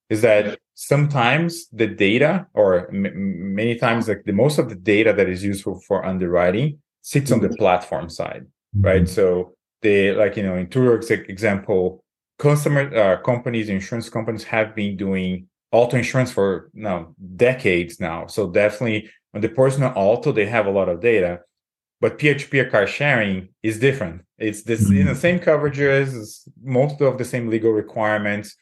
is 0.09 0.21
that 0.23 0.59
sometimes 0.75 1.69
the 1.69 1.87
data 1.87 2.47
or 2.55 2.89
m- 2.89 3.55
many 3.55 3.75
times 3.77 4.09
like 4.09 4.23
the 4.25 4.33
most 4.33 4.59
of 4.59 4.69
the 4.69 4.75
data 4.75 5.13
that 5.13 5.29
is 5.29 5.43
useful 5.43 5.81
for 5.87 6.05
underwriting 6.05 6.79
sits 7.03 7.33
on 7.33 7.41
the 7.41 7.49
mm-hmm. 7.49 7.63
platform 7.63 8.09
side 8.09 8.45
right 8.81 9.03
mm-hmm. 9.03 9.19
so 9.19 9.55
the 9.83 10.13
like 10.13 10.37
you 10.37 10.43
know 10.43 10.57
in 10.57 10.67
Turo's 10.67 11.11
example 11.11 12.05
customer 12.39 12.83
uh, 13.03 13.17
companies 13.31 13.69
insurance 13.69 14.09
companies 14.09 14.45
have 14.45 14.75
been 14.75 14.97
doing 14.97 15.49
auto 15.73 15.97
insurance 15.97 16.31
for 16.31 16.71
now 16.75 17.15
decades 17.37 17.99
now 17.99 18.27
so 18.27 18.41
definitely 18.49 19.11
on 19.35 19.41
the 19.41 19.49
personal 19.49 19.93
auto 19.97 20.31
they 20.31 20.47
have 20.47 20.67
a 20.67 20.71
lot 20.79 20.89
of 20.89 21.01
data 21.01 21.41
but 22.01 22.19
peer-to-peer 22.19 22.69
car 22.71 22.87
sharing 22.87 23.49
is 23.63 23.79
different 23.79 24.23
it's 24.39 24.63
this 24.63 24.85
mm-hmm. 24.85 24.95
you 24.95 25.05
know 25.05 25.15
same 25.15 25.39
coverages 25.39 26.49
most 26.63 27.01
of 27.01 27.19
the 27.19 27.25
same 27.25 27.49
legal 27.49 27.73
requirements 27.73 28.57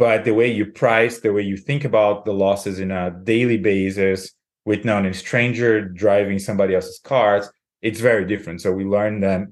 but 0.00 0.24
the 0.24 0.32
way 0.32 0.50
you 0.50 0.64
price, 0.64 1.20
the 1.20 1.30
way 1.30 1.42
you 1.42 1.58
think 1.58 1.84
about 1.84 2.24
the 2.24 2.32
losses 2.32 2.80
in 2.80 2.90
a 2.90 3.10
daily 3.10 3.58
basis 3.58 4.32
with 4.64 4.82
non 4.82 5.04
a 5.04 5.12
stranger 5.12 5.86
driving 5.86 6.38
somebody 6.38 6.74
else's 6.74 6.98
cars, 7.04 7.50
it's 7.82 8.00
very 8.00 8.24
different. 8.24 8.62
So 8.62 8.72
we 8.72 8.84
learned 8.86 9.22
that 9.24 9.42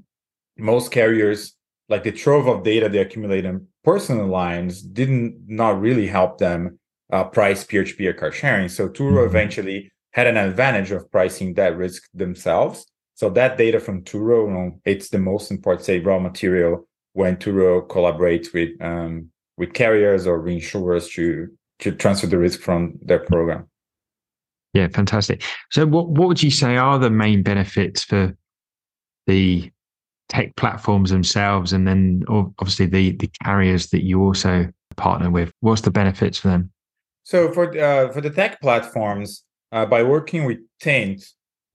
most 0.56 0.90
carriers, 0.90 1.54
like 1.90 2.02
the 2.02 2.12
trove 2.12 2.46
of 2.48 2.62
data 2.62 2.88
they 2.88 3.00
accumulate 3.00 3.44
in 3.44 3.66
personal 3.84 4.26
lines, 4.26 4.80
didn't 4.80 5.37
not 5.46 5.82
really 5.82 6.06
help 6.06 6.38
them 6.38 6.78
uh, 7.12 7.25
price 7.25 7.62
peer-to-peer 7.64 8.14
car 8.14 8.32
sharing. 8.32 8.70
So 8.70 8.88
Turo 8.88 9.18
mm-hmm. 9.18 9.28
eventually 9.28 9.92
had 10.12 10.28
an 10.28 10.38
advantage 10.38 10.92
of 10.92 11.12
pricing 11.12 11.52
that 11.54 11.76
risk 11.76 12.04
themselves. 12.14 12.87
So 13.18 13.28
that 13.30 13.58
data 13.58 13.80
from 13.80 14.04
Turo, 14.04 14.46
you 14.46 14.54
know, 14.54 14.80
it's 14.84 15.08
the 15.08 15.18
most 15.18 15.50
important, 15.50 15.84
say, 15.84 15.98
raw 15.98 16.20
material 16.20 16.87
when 17.14 17.37
Turo 17.37 17.84
collaborates 17.84 18.54
with 18.54 18.80
um, 18.80 19.28
with 19.56 19.72
carriers 19.72 20.25
or 20.25 20.40
reinsurers 20.40 21.10
to 21.14 21.48
to 21.80 21.90
transfer 21.90 22.28
the 22.28 22.38
risk 22.38 22.60
from 22.60 22.96
their 23.02 23.18
program. 23.18 23.68
Yeah, 24.72 24.87
fantastic. 24.87 25.42
So, 25.72 25.84
what 25.84 26.10
what 26.10 26.28
would 26.28 26.44
you 26.44 26.52
say 26.52 26.76
are 26.76 26.96
the 26.96 27.10
main 27.10 27.42
benefits 27.42 28.04
for 28.04 28.37
the 29.26 29.68
tech 30.28 30.54
platforms 30.54 31.10
themselves, 31.10 31.72
and 31.72 31.88
then 31.88 32.22
obviously 32.28 32.87
the 32.87 33.16
the 33.16 33.30
carriers 33.42 33.88
that 33.88 34.04
you 34.04 34.22
also 34.22 34.68
partner 34.94 35.28
with? 35.28 35.50
What's 35.58 35.80
the 35.80 35.90
benefits 35.90 36.38
for 36.38 36.48
them? 36.48 36.70
So, 37.25 37.50
for 37.50 37.76
uh, 37.76 38.12
for 38.12 38.20
the 38.20 38.30
tech 38.30 38.60
platforms, 38.60 39.42
uh, 39.72 39.87
by 39.87 40.04
working 40.04 40.44
with 40.44 40.58
Tint, 40.80 41.25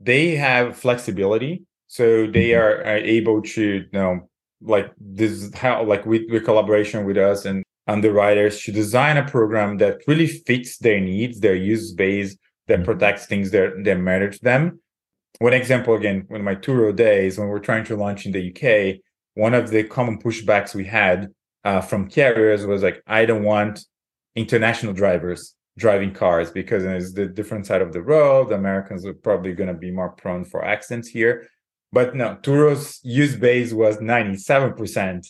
they 0.03 0.35
have 0.35 0.77
flexibility, 0.77 1.63
so 1.87 2.27
they 2.27 2.49
mm-hmm. 2.49 2.61
are, 2.61 2.93
are 2.93 2.97
able 2.97 3.41
to 3.41 3.63
you 3.63 3.89
know 3.91 4.29
like 4.61 4.91
this 4.99 5.53
how 5.53 5.83
like 5.83 6.05
with, 6.05 6.23
with 6.29 6.45
collaboration 6.45 7.05
with 7.05 7.17
us 7.17 7.45
and 7.45 7.63
underwriters 7.87 8.61
to 8.63 8.71
design 8.71 9.17
a 9.17 9.25
program 9.25 9.77
that 9.77 10.01
really 10.07 10.27
fits 10.27 10.77
their 10.77 10.99
needs, 10.99 11.39
their 11.39 11.55
use 11.55 11.91
base, 11.91 12.37
that 12.67 12.77
mm-hmm. 12.77 12.85
protects 12.85 13.25
things 13.25 13.51
that, 13.51 13.73
that 13.83 13.99
matter 13.99 14.29
to 14.29 14.39
them. 14.41 14.79
One 15.39 15.53
example, 15.53 15.95
again, 15.95 16.25
when 16.27 16.43
my 16.43 16.55
Turo 16.55 16.95
days, 16.95 17.37
when 17.37 17.47
we're 17.47 17.59
trying 17.59 17.83
to 17.85 17.97
launch 17.97 18.25
in 18.25 18.31
the 18.31 18.49
UK, 18.51 19.01
one 19.33 19.53
of 19.53 19.69
the 19.69 19.83
common 19.83 20.19
pushbacks 20.19 20.75
we 20.75 20.85
had 20.85 21.29
uh, 21.65 21.81
from 21.81 22.07
carriers 22.07 22.65
was 22.65 22.83
like, 22.83 23.01
I 23.07 23.25
don't 23.25 23.43
want 23.43 23.85
international 24.35 24.93
drivers 24.93 25.55
driving 25.77 26.13
cars 26.13 26.51
because 26.51 26.83
it's 26.83 27.13
the 27.13 27.25
different 27.25 27.65
side 27.65 27.81
of 27.81 27.93
the 27.93 28.01
road. 28.01 28.51
Americans 28.51 29.05
are 29.05 29.13
probably 29.13 29.53
going 29.53 29.67
to 29.67 29.73
be 29.73 29.91
more 29.91 30.09
prone 30.09 30.45
for 30.45 30.63
accidents 30.63 31.07
here. 31.07 31.47
But 31.91 32.15
no, 32.15 32.37
Turo's 32.41 32.99
use 33.03 33.35
base 33.35 33.73
was 33.73 33.97
97% 33.97 35.27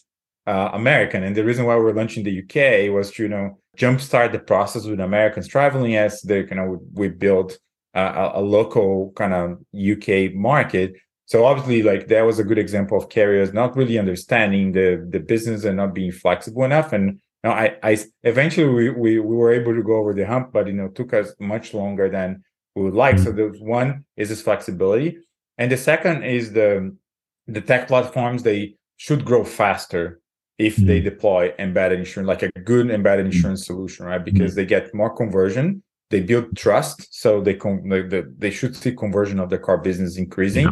uh, 0.48 0.70
American. 0.74 1.24
And 1.24 1.36
the 1.36 1.44
reason 1.44 1.66
why 1.66 1.76
we're 1.76 1.94
launching 1.94 2.24
the 2.24 2.40
UK 2.40 2.94
was 2.94 3.12
to, 3.12 3.24
you 3.24 3.30
know, 3.30 3.60
jumpstart 3.78 4.32
the 4.32 4.40
process 4.40 4.86
with 4.86 5.00
Americans 5.00 5.48
traveling 5.48 5.96
as 5.96 6.22
they 6.22 6.44
kind 6.44 6.62
of 6.62 6.80
we 6.94 7.10
build 7.10 7.58
a, 7.94 8.32
a 8.36 8.42
local 8.42 9.12
kind 9.16 9.34
of 9.34 9.52
UK 9.74 10.34
market. 10.34 10.94
So 11.26 11.46
obviously, 11.46 11.82
like 11.84 12.08
that 12.08 12.22
was 12.22 12.40
a 12.40 12.44
good 12.44 12.58
example 12.58 12.98
of 12.98 13.10
carriers 13.10 13.54
not 13.54 13.76
really 13.76 13.98
understanding 13.98 14.74
the 14.74 15.06
the 15.10 15.20
business 15.20 15.64
and 15.64 15.78
not 15.78 15.94
being 15.94 16.12
flexible 16.12 16.64
enough. 16.64 16.94
And 16.94 17.20
know, 17.50 17.56
I, 17.56 17.76
I 17.84 17.98
eventually 18.24 18.68
we, 18.68 18.90
we 18.90 19.20
we 19.20 19.36
were 19.36 19.54
able 19.54 19.74
to 19.74 19.84
go 19.84 19.96
over 19.96 20.14
the 20.14 20.26
hump, 20.26 20.54
but 20.54 20.68
you 20.68 20.74
know, 20.74 20.88
took 20.90 21.14
us 21.14 21.34
much 21.40 21.74
longer 21.74 22.10
than 22.10 22.44
we 22.76 22.84
would 22.84 22.94
like. 22.94 23.16
Mm-hmm. 23.16 23.24
So 23.24 23.32
the 23.32 23.64
one 23.64 24.06
is 24.16 24.30
this 24.30 24.42
flexibility, 24.42 25.18
and 25.58 25.72
the 25.72 25.78
second 25.78 26.24
is 26.24 26.54
the 26.54 26.96
the 27.48 27.62
tech 27.62 27.88
platforms 27.88 28.44
they 28.44 28.76
should 28.98 29.26
grow 29.26 29.44
faster 29.44 30.22
if 30.58 30.78
mm-hmm. 30.78 30.88
they 30.88 31.00
deploy 31.02 31.54
embedded 31.60 32.00
insurance, 32.00 32.28
like 32.28 32.44
a 32.44 32.52
good 32.62 32.90
embedded 32.90 33.26
mm-hmm. 33.26 33.36
insurance 33.36 33.64
mm-hmm. 33.64 33.74
solution, 33.74 34.06
right? 34.06 34.24
Because 34.24 34.52
mm-hmm. 34.52 34.62
they 34.62 34.66
get 34.66 34.94
more 34.94 35.14
conversion, 35.14 35.84
they 36.10 36.22
build 36.22 36.56
trust, 36.56 37.14
so 37.14 37.42
they 37.42 37.56
con- 37.56 37.90
they, 37.90 38.24
they 38.38 38.52
should 38.52 38.76
see 38.76 38.96
conversion 38.96 39.40
of 39.40 39.50
their 39.50 39.60
car 39.60 39.78
business 39.78 40.18
increasing, 40.18 40.68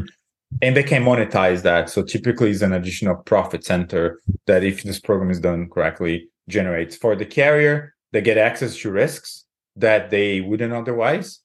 and 0.61 0.77
they 0.77 0.83
can 0.83 1.03
monetize 1.03 1.63
that. 1.63 1.89
So 1.89 2.03
typically, 2.03 2.51
it's 2.51 2.61
an 2.61 2.73
additional 2.73 3.15
profit 3.15 3.65
center 3.65 4.21
that, 4.45 4.63
if 4.63 4.83
this 4.83 4.99
program 4.99 5.31
is 5.31 5.39
done 5.39 5.67
correctly, 5.67 6.29
generates 6.47 6.95
for 6.95 7.15
the 7.15 7.25
carrier. 7.25 7.93
They 8.11 8.21
get 8.21 8.37
access 8.37 8.75
to 8.77 8.91
risks 8.91 9.45
that 9.75 10.09
they 10.09 10.41
wouldn't 10.41 10.73
otherwise, 10.73 11.39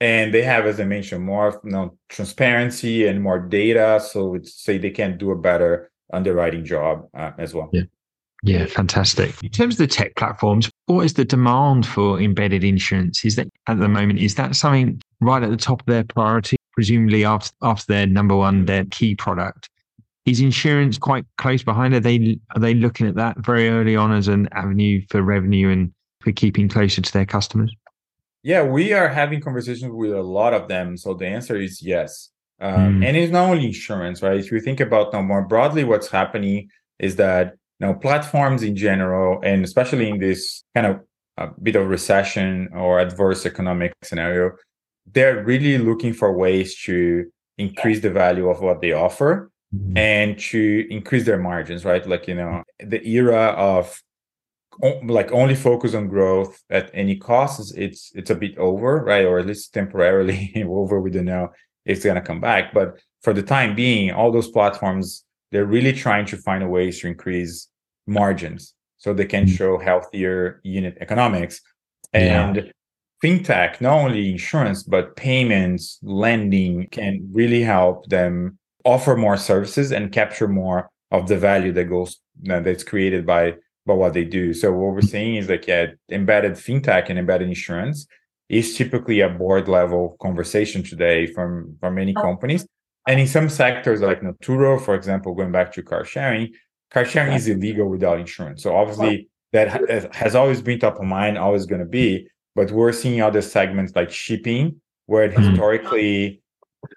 and 0.00 0.34
they 0.34 0.42
have, 0.42 0.66
as 0.66 0.78
I 0.78 0.84
mentioned, 0.84 1.24
more 1.24 1.60
you 1.64 1.70
know, 1.70 1.96
transparency 2.08 3.06
and 3.06 3.22
more 3.22 3.38
data. 3.38 4.02
So 4.06 4.34
it's 4.34 4.54
say 4.54 4.78
they 4.78 4.90
can 4.90 5.16
do 5.16 5.30
a 5.30 5.38
better 5.38 5.90
underwriting 6.12 6.64
job 6.64 7.08
uh, 7.16 7.32
as 7.38 7.54
well. 7.54 7.70
Yeah. 7.72 7.82
Yeah, 8.44 8.66
fantastic. 8.66 9.40
In 9.44 9.50
terms 9.50 9.74
of 9.74 9.78
the 9.78 9.86
tech 9.86 10.16
platforms, 10.16 10.68
what 10.86 11.04
is 11.04 11.14
the 11.14 11.24
demand 11.24 11.86
for 11.86 12.20
embedded 12.20 12.64
insurance? 12.64 13.24
Is 13.24 13.36
that 13.36 13.48
at 13.68 13.78
the 13.78 13.88
moment, 13.88 14.18
is 14.18 14.34
that 14.34 14.56
something 14.56 15.00
right 15.20 15.44
at 15.44 15.50
the 15.50 15.56
top 15.56 15.80
of 15.80 15.86
their 15.86 16.02
priority? 16.02 16.56
Presumably 16.72 17.24
after 17.24 17.52
after 17.62 17.84
their 17.92 18.06
number 18.06 18.34
one, 18.34 18.64
their 18.64 18.84
key 18.86 19.14
product. 19.14 19.68
Is 20.24 20.40
insurance 20.40 20.98
quite 20.98 21.24
close 21.36 21.64
behind? 21.64 21.94
Are 21.94 22.00
they 22.00 22.38
are 22.54 22.60
they 22.60 22.74
looking 22.74 23.08
at 23.08 23.16
that 23.16 23.38
very 23.38 23.68
early 23.68 23.96
on 23.96 24.12
as 24.12 24.28
an 24.28 24.48
avenue 24.52 25.02
for 25.08 25.20
revenue 25.20 25.68
and 25.70 25.92
for 26.20 26.30
keeping 26.30 26.68
closer 26.68 27.02
to 27.02 27.12
their 27.12 27.26
customers? 27.26 27.74
Yeah, 28.42 28.62
we 28.62 28.92
are 28.92 29.08
having 29.08 29.40
conversations 29.40 29.92
with 29.92 30.12
a 30.12 30.22
lot 30.22 30.54
of 30.54 30.68
them. 30.68 30.96
So 30.96 31.14
the 31.14 31.26
answer 31.26 31.56
is 31.56 31.82
yes. 31.82 32.30
Um, 32.60 33.00
mm. 33.00 33.06
And 33.06 33.16
it's 33.16 33.32
not 33.32 33.50
only 33.50 33.66
insurance, 33.66 34.22
right? 34.22 34.38
If 34.38 34.50
you 34.52 34.60
think 34.60 34.80
about 34.80 35.12
now 35.12 35.22
more 35.22 35.42
broadly, 35.42 35.84
what's 35.84 36.08
happening 36.08 36.68
is 36.98 37.16
that 37.16 37.54
you 37.80 37.86
know 37.86 37.94
platforms 37.94 38.62
in 38.62 38.76
general, 38.76 39.40
and 39.42 39.64
especially 39.64 40.08
in 40.08 40.18
this 40.18 40.62
kind 40.74 40.86
of 40.86 41.00
a 41.36 41.48
bit 41.60 41.76
of 41.76 41.88
recession 41.88 42.68
or 42.74 43.00
adverse 43.00 43.46
economic 43.46 43.92
scenario, 44.02 44.52
they're 45.10 45.42
really 45.44 45.78
looking 45.78 46.12
for 46.12 46.36
ways 46.36 46.80
to 46.84 47.26
increase 47.58 48.00
the 48.00 48.10
value 48.10 48.48
of 48.48 48.60
what 48.60 48.80
they 48.80 48.92
offer 48.92 49.50
mm. 49.74 49.96
and 49.96 50.38
to 50.38 50.86
increase 50.90 51.24
their 51.24 51.38
margins, 51.38 51.84
right? 51.84 52.06
Like 52.06 52.28
you 52.28 52.34
know 52.34 52.62
the 52.78 53.06
era 53.06 53.54
of 53.56 54.00
like 55.04 55.30
only 55.32 55.54
focus 55.54 55.94
on 55.94 56.08
growth 56.08 56.62
at 56.70 56.90
any 56.94 57.16
cost 57.16 57.60
is 57.60 57.72
it's 57.72 58.10
it's 58.14 58.30
a 58.30 58.34
bit 58.34 58.56
over 58.56 59.04
right 59.04 59.26
or 59.26 59.38
at 59.38 59.46
least 59.46 59.74
temporarily 59.74 60.50
over 60.66 60.98
we 60.98 61.10
don't 61.10 61.26
know 61.26 61.50
if 61.84 61.96
it's 61.96 62.04
going 62.04 62.16
to 62.16 62.22
come 62.22 62.40
back. 62.40 62.72
But 62.72 62.98
for 63.22 63.32
the 63.32 63.42
time 63.42 63.74
being, 63.74 64.10
all 64.10 64.30
those 64.30 64.48
platforms, 64.48 65.24
they're 65.50 65.66
really 65.66 65.92
trying 65.92 66.26
to 66.26 66.36
find 66.36 66.62
a 66.62 66.68
ways 66.68 67.00
to 67.00 67.08
increase 67.08 67.68
margins 68.06 68.74
so 68.96 69.12
they 69.12 69.26
can 69.26 69.46
mm. 69.46 69.56
show 69.56 69.78
healthier 69.78 70.60
unit 70.62 70.96
economics. 71.00 71.60
And 72.12 72.56
yeah. 72.56 72.62
fintech, 73.22 73.80
not 73.80 73.98
only 73.98 74.32
insurance, 74.32 74.82
but 74.82 75.16
payments, 75.16 75.98
lending 76.02 76.88
can 76.90 77.28
really 77.32 77.62
help 77.62 78.08
them 78.08 78.58
offer 78.84 79.16
more 79.16 79.36
services 79.36 79.92
and 79.92 80.12
capture 80.12 80.48
more 80.48 80.90
of 81.10 81.28
the 81.28 81.38
value 81.38 81.72
that 81.72 81.84
goes 81.84 82.18
that's 82.42 82.84
created 82.84 83.26
by 83.26 83.54
by 83.84 83.94
what 83.94 84.14
they 84.14 84.24
do. 84.24 84.54
So 84.54 84.72
what 84.72 84.94
we're 84.94 85.02
seeing 85.02 85.36
is 85.36 85.48
like 85.48 85.66
yeah, 85.66 85.86
embedded 86.10 86.52
fintech 86.52 87.08
and 87.10 87.18
embedded 87.18 87.48
insurance 87.48 88.06
is 88.48 88.76
typically 88.76 89.20
a 89.20 89.28
board 89.28 89.68
level 89.68 90.16
conversation 90.20 90.82
today 90.82 91.26
from 91.26 91.76
from 91.80 91.94
many 91.94 92.14
companies. 92.14 92.66
And 93.08 93.18
in 93.18 93.26
some 93.26 93.48
sectors 93.48 94.00
like 94.00 94.20
Turo, 94.42 94.80
for 94.80 94.94
example, 94.94 95.34
going 95.34 95.52
back 95.52 95.72
to 95.72 95.82
car 95.82 96.04
sharing, 96.04 96.52
car 96.90 97.04
sharing 97.04 97.32
is 97.32 97.48
illegal 97.48 97.88
without 97.88 98.20
insurance. 98.20 98.62
So 98.62 98.76
obviously 98.76 99.28
that 99.52 100.14
has 100.14 100.34
always 100.34 100.62
been 100.62 100.78
top 100.78 100.98
of 100.98 101.04
mind, 101.04 101.36
always 101.38 101.66
going 101.66 101.80
to 101.80 101.86
be. 101.86 102.28
But 102.54 102.70
we're 102.70 102.92
seeing 102.92 103.20
other 103.20 103.42
segments 103.42 103.94
like 103.96 104.10
shipping, 104.10 104.80
where 105.06 105.28
mm-hmm. 105.28 105.42
historically 105.42 106.42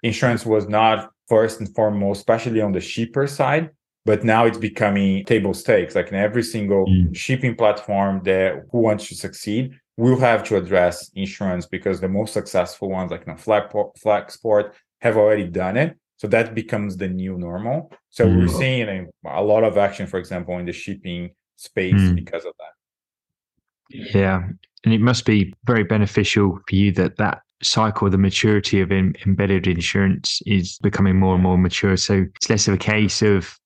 insurance 0.02 0.44
was 0.44 0.68
not 0.68 1.10
first 1.28 1.60
and 1.60 1.74
foremost, 1.74 2.18
especially 2.18 2.60
on 2.60 2.72
the 2.72 2.80
shipper 2.80 3.26
side. 3.26 3.70
But 4.04 4.22
now 4.22 4.44
it's 4.46 4.58
becoming 4.58 5.24
table 5.24 5.52
stakes. 5.52 5.96
Like 5.96 6.08
in 6.08 6.14
every 6.14 6.44
single 6.44 6.86
mm. 6.86 7.14
shipping 7.14 7.56
platform 7.56 8.22
that 8.24 8.62
who 8.70 8.78
wants 8.78 9.08
to 9.08 9.16
succeed 9.16 9.78
will 9.96 10.18
have 10.18 10.44
to 10.44 10.56
address 10.56 11.10
insurance 11.14 11.66
because 11.66 12.00
the 12.00 12.08
most 12.08 12.32
successful 12.32 12.88
ones, 12.88 13.10
like 13.10 13.26
you 13.26 13.32
know, 13.32 13.38
Flexport, 13.38 14.72
have 15.00 15.16
already 15.16 15.44
done 15.44 15.76
it. 15.76 15.96
So 16.18 16.28
that 16.28 16.54
becomes 16.54 16.96
the 16.96 17.08
new 17.08 17.36
normal. 17.36 17.90
So 18.10 18.26
mm. 18.26 18.38
we're 18.38 18.58
seeing 18.58 18.88
a, 18.88 19.40
a, 19.40 19.42
lot 19.42 19.64
of 19.64 19.76
action, 19.76 20.06
for 20.06 20.18
example, 20.18 20.56
in 20.58 20.66
the 20.66 20.72
shipping 20.72 21.30
space 21.56 21.94
mm. 21.94 22.14
because 22.14 22.44
of 22.44 22.52
that. 22.58 24.14
Yeah, 24.14 24.48
and 24.84 24.94
it 24.94 25.00
must 25.00 25.26
be 25.26 25.54
very 25.64 25.84
beneficial 25.84 26.58
for 26.68 26.74
you 26.74 26.92
that 26.92 27.16
that 27.18 27.42
cycle, 27.62 28.10
the 28.10 28.18
maturity 28.18 28.80
of 28.80 28.92
in, 28.92 29.14
embedded 29.24 29.66
insurance 29.66 30.40
is 30.46 30.78
becoming 30.82 31.16
more 31.18 31.34
and 31.34 31.42
more 31.42 31.58
mature. 31.58 31.96
So 31.96 32.26
it's 32.34 32.50
less 32.50 32.68
of 32.68 32.74
a 32.74 32.78
case 32.78 33.22
of 33.22 33.58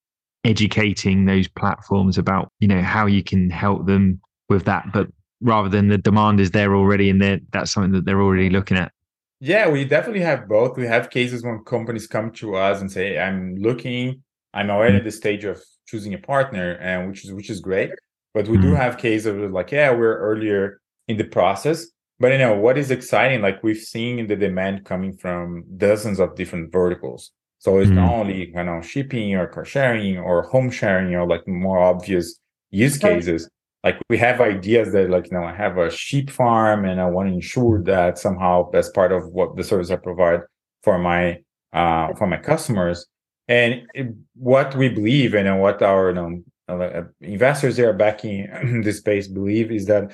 educating 0.45 1.27
those 1.27 1.49
platforms 1.49 2.17
about 2.17 2.51
you 2.61 2.69
know 2.69 2.81
how 2.81 3.07
you 3.07 3.23
can 3.23 3.51
help 3.51 3.87
them 3.87 4.21
with 4.49 4.65
that, 4.65 4.93
but 4.93 5.09
rather 5.41 5.69
than 5.69 5.89
the 5.89 5.99
demand 5.99 6.41
is 6.41 6.51
there 6.51 6.75
already 6.75 7.11
and 7.11 7.21
that's 7.51 7.73
something 7.73 7.93
that 7.93 8.05
they're 8.05 8.23
already 8.23 8.51
looking 8.51 8.77
at. 8.77 8.93
Yeah, 9.41 9.69
we 9.71 9.85
definitely 9.85 10.21
have 10.21 10.49
both. 10.49 10.77
We 10.77 10.87
have 10.87 11.09
cases 11.09 11.43
when 11.43 11.65
companies 11.65 12.07
come 12.07 12.31
to 12.33 12.57
us 12.57 12.81
and 12.81 12.93
say, 12.93 13.19
"I'm 13.19 13.57
looking, 13.57 14.23
I'm 14.53 14.71
already 14.71 14.97
at 14.97 15.05
the 15.05 15.11
stage 15.11 15.45
of 15.45 15.63
choosing 15.87 16.13
a 16.15 16.19
partner," 16.19 16.73
and 16.73 17.09
which 17.09 17.25
is 17.25 17.33
which 17.33 17.49
is 17.49 17.61
great. 17.61 17.91
But 18.35 18.49
we 18.49 18.59
do 18.59 18.69
mm-hmm. 18.69 18.77
have 18.77 18.99
cases 18.99 19.27
of 19.27 19.51
like, 19.51 19.73
yeah, 19.73 19.91
we're 19.93 20.19
earlier 20.19 20.81
in 21.09 21.17
the 21.17 21.25
process. 21.25 21.87
But 22.21 22.33
you 22.33 22.39
know 22.39 22.55
what 22.55 22.77
is 22.77 22.91
exciting? 22.91 23.41
Like 23.41 23.63
we've 23.63 23.79
seen 23.79 24.27
the 24.27 24.37
demand 24.37 24.85
coming 24.85 25.17
from 25.17 25.65
dozens 25.79 26.21
of 26.21 26.37
different 26.37 26.71
verticals. 26.71 27.33
So 27.59 27.79
it's 27.79 27.89
mm-hmm. 27.89 27.97
not 27.97 28.13
only 28.13 28.49
you 28.49 28.63
know 28.63 28.83
shipping 28.83 29.35
or 29.35 29.47
car 29.47 29.65
sharing 29.65 30.19
or 30.19 30.43
home 30.43 30.71
sharing 30.71 31.15
or 31.15 31.27
like 31.27 31.49
more 31.49 31.79
obvious 31.79 32.39
use 32.71 32.99
cases. 32.99 33.49
Like 33.83 33.99
we 34.11 34.19
have 34.19 34.43
ideas 34.43 34.93
that 34.93 35.09
like 35.09 35.31
you 35.31 35.39
know 35.39 35.45
I 35.45 35.55
have 35.57 35.79
a 35.79 35.91
sheep 35.91 36.31
farm 36.31 36.85
and 36.85 37.01
I 37.01 37.07
want 37.07 37.31
to 37.31 37.35
ensure 37.35 37.83
that 37.85 38.19
somehow 38.19 38.71
as 38.75 38.91
part 38.91 39.13
of 39.13 39.27
what 39.29 39.57
the 39.57 39.65
service 39.65 39.91
I 39.91 39.97
provide 39.97 40.41
for 40.83 40.99
my 40.99 41.39
uh 41.73 42.15
for 42.15 42.27
my 42.27 42.37
customers. 42.37 43.07
And 43.49 43.83
it, 43.95 44.15
what 44.37 44.77
we 44.77 44.91
believe 44.91 45.35
and 45.35 45.61
what 45.61 45.83
our 45.83 46.11
you 46.11 46.15
know, 46.15 46.43
uh, 46.69 47.03
investors 47.21 47.77
that 47.77 47.87
are 47.87 47.95
backing 47.95 48.83
this 48.85 48.99
space 48.99 49.27
believe 49.27 49.73
is 49.73 49.87
that 49.87 50.13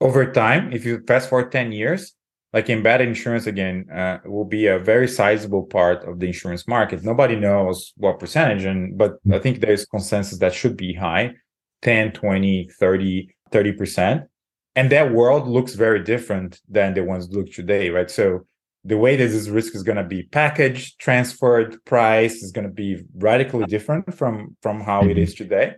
over 0.00 0.30
time, 0.32 0.72
if 0.72 0.84
you 0.84 1.02
fast 1.06 1.28
forward 1.28 1.52
10 1.52 1.72
years, 1.72 2.12
like 2.52 2.70
embedded 2.70 3.08
insurance 3.08 3.46
again 3.46 3.86
uh, 3.90 4.18
will 4.24 4.44
be 4.44 4.66
a 4.66 4.78
very 4.78 5.08
sizable 5.08 5.64
part 5.64 6.04
of 6.04 6.20
the 6.20 6.26
insurance 6.26 6.66
market. 6.66 7.02
Nobody 7.02 7.36
knows 7.36 7.92
what 7.96 8.18
percentage, 8.18 8.64
and 8.64 8.96
but 8.96 9.16
I 9.30 9.38
think 9.38 9.60
there's 9.60 9.84
consensus 9.84 10.38
that 10.38 10.54
should 10.54 10.76
be 10.76 10.94
high 10.94 11.34
10, 11.82 12.12
20, 12.12 12.70
30, 12.78 13.34
30%. 13.50 14.26
And 14.74 14.90
that 14.90 15.12
world 15.12 15.48
looks 15.48 15.74
very 15.74 16.02
different 16.02 16.60
than 16.68 16.94
the 16.94 17.04
ones 17.04 17.30
look 17.30 17.50
today, 17.52 17.90
right? 17.90 18.10
So 18.10 18.46
the 18.84 18.96
way 18.96 19.16
that 19.16 19.28
this 19.28 19.48
risk 19.48 19.74
is 19.74 19.82
going 19.82 19.96
to 19.96 20.04
be 20.04 20.22
packaged, 20.22 20.98
transferred, 20.98 21.84
priced 21.84 22.42
is 22.42 22.52
going 22.52 22.66
to 22.66 22.72
be 22.72 23.02
radically 23.16 23.66
different 23.66 24.14
from 24.14 24.56
from 24.62 24.80
how 24.80 25.02
it 25.02 25.18
is 25.18 25.34
today. 25.34 25.74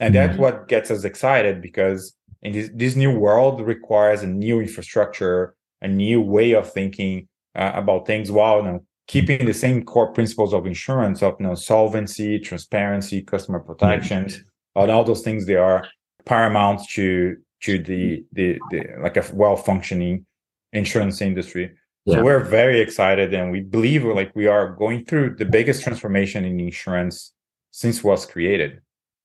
And 0.00 0.14
that's 0.14 0.32
mm-hmm. 0.32 0.42
what 0.42 0.68
gets 0.68 0.90
us 0.90 1.04
excited 1.04 1.60
because 1.60 2.16
and 2.42 2.54
this, 2.54 2.70
this 2.74 2.96
new 2.96 3.10
world 3.10 3.60
requires 3.60 4.22
a 4.22 4.26
new 4.26 4.60
infrastructure, 4.60 5.54
a 5.80 5.88
new 5.88 6.20
way 6.20 6.52
of 6.52 6.72
thinking 6.72 7.28
uh, 7.54 7.72
about 7.74 8.06
things 8.06 8.30
while 8.30 8.58
you 8.58 8.62
know, 8.64 8.84
keeping 9.06 9.46
the 9.46 9.54
same 9.54 9.84
core 9.84 10.12
principles 10.12 10.52
of 10.52 10.66
insurance 10.66 11.22
of 11.22 11.36
you 11.38 11.46
know, 11.46 11.54
solvency, 11.54 12.38
transparency, 12.38 13.22
customer 13.22 13.60
protections, 13.60 14.38
mm-hmm. 14.38 14.90
all 14.90 15.04
those 15.04 15.22
things 15.22 15.46
they 15.46 15.56
are 15.56 15.86
paramount 16.24 16.80
to 16.90 17.36
to 17.62 17.78
the 17.78 18.24
the, 18.32 18.58
the 18.70 18.84
like 19.00 19.16
a 19.16 19.24
well 19.32 19.56
functioning 19.56 20.26
insurance 20.72 21.20
industry. 21.20 21.72
Yeah. 22.04 22.16
So 22.16 22.24
we're 22.24 22.44
very 22.44 22.80
excited 22.80 23.32
and 23.32 23.52
we 23.52 23.60
believe 23.60 24.04
like 24.04 24.34
we 24.34 24.48
are 24.48 24.74
going 24.74 25.04
through 25.04 25.36
the 25.36 25.44
biggest 25.44 25.82
transformation 25.84 26.44
in 26.44 26.58
insurance 26.58 27.32
since 27.70 28.02
was 28.02 28.26
created. 28.26 28.80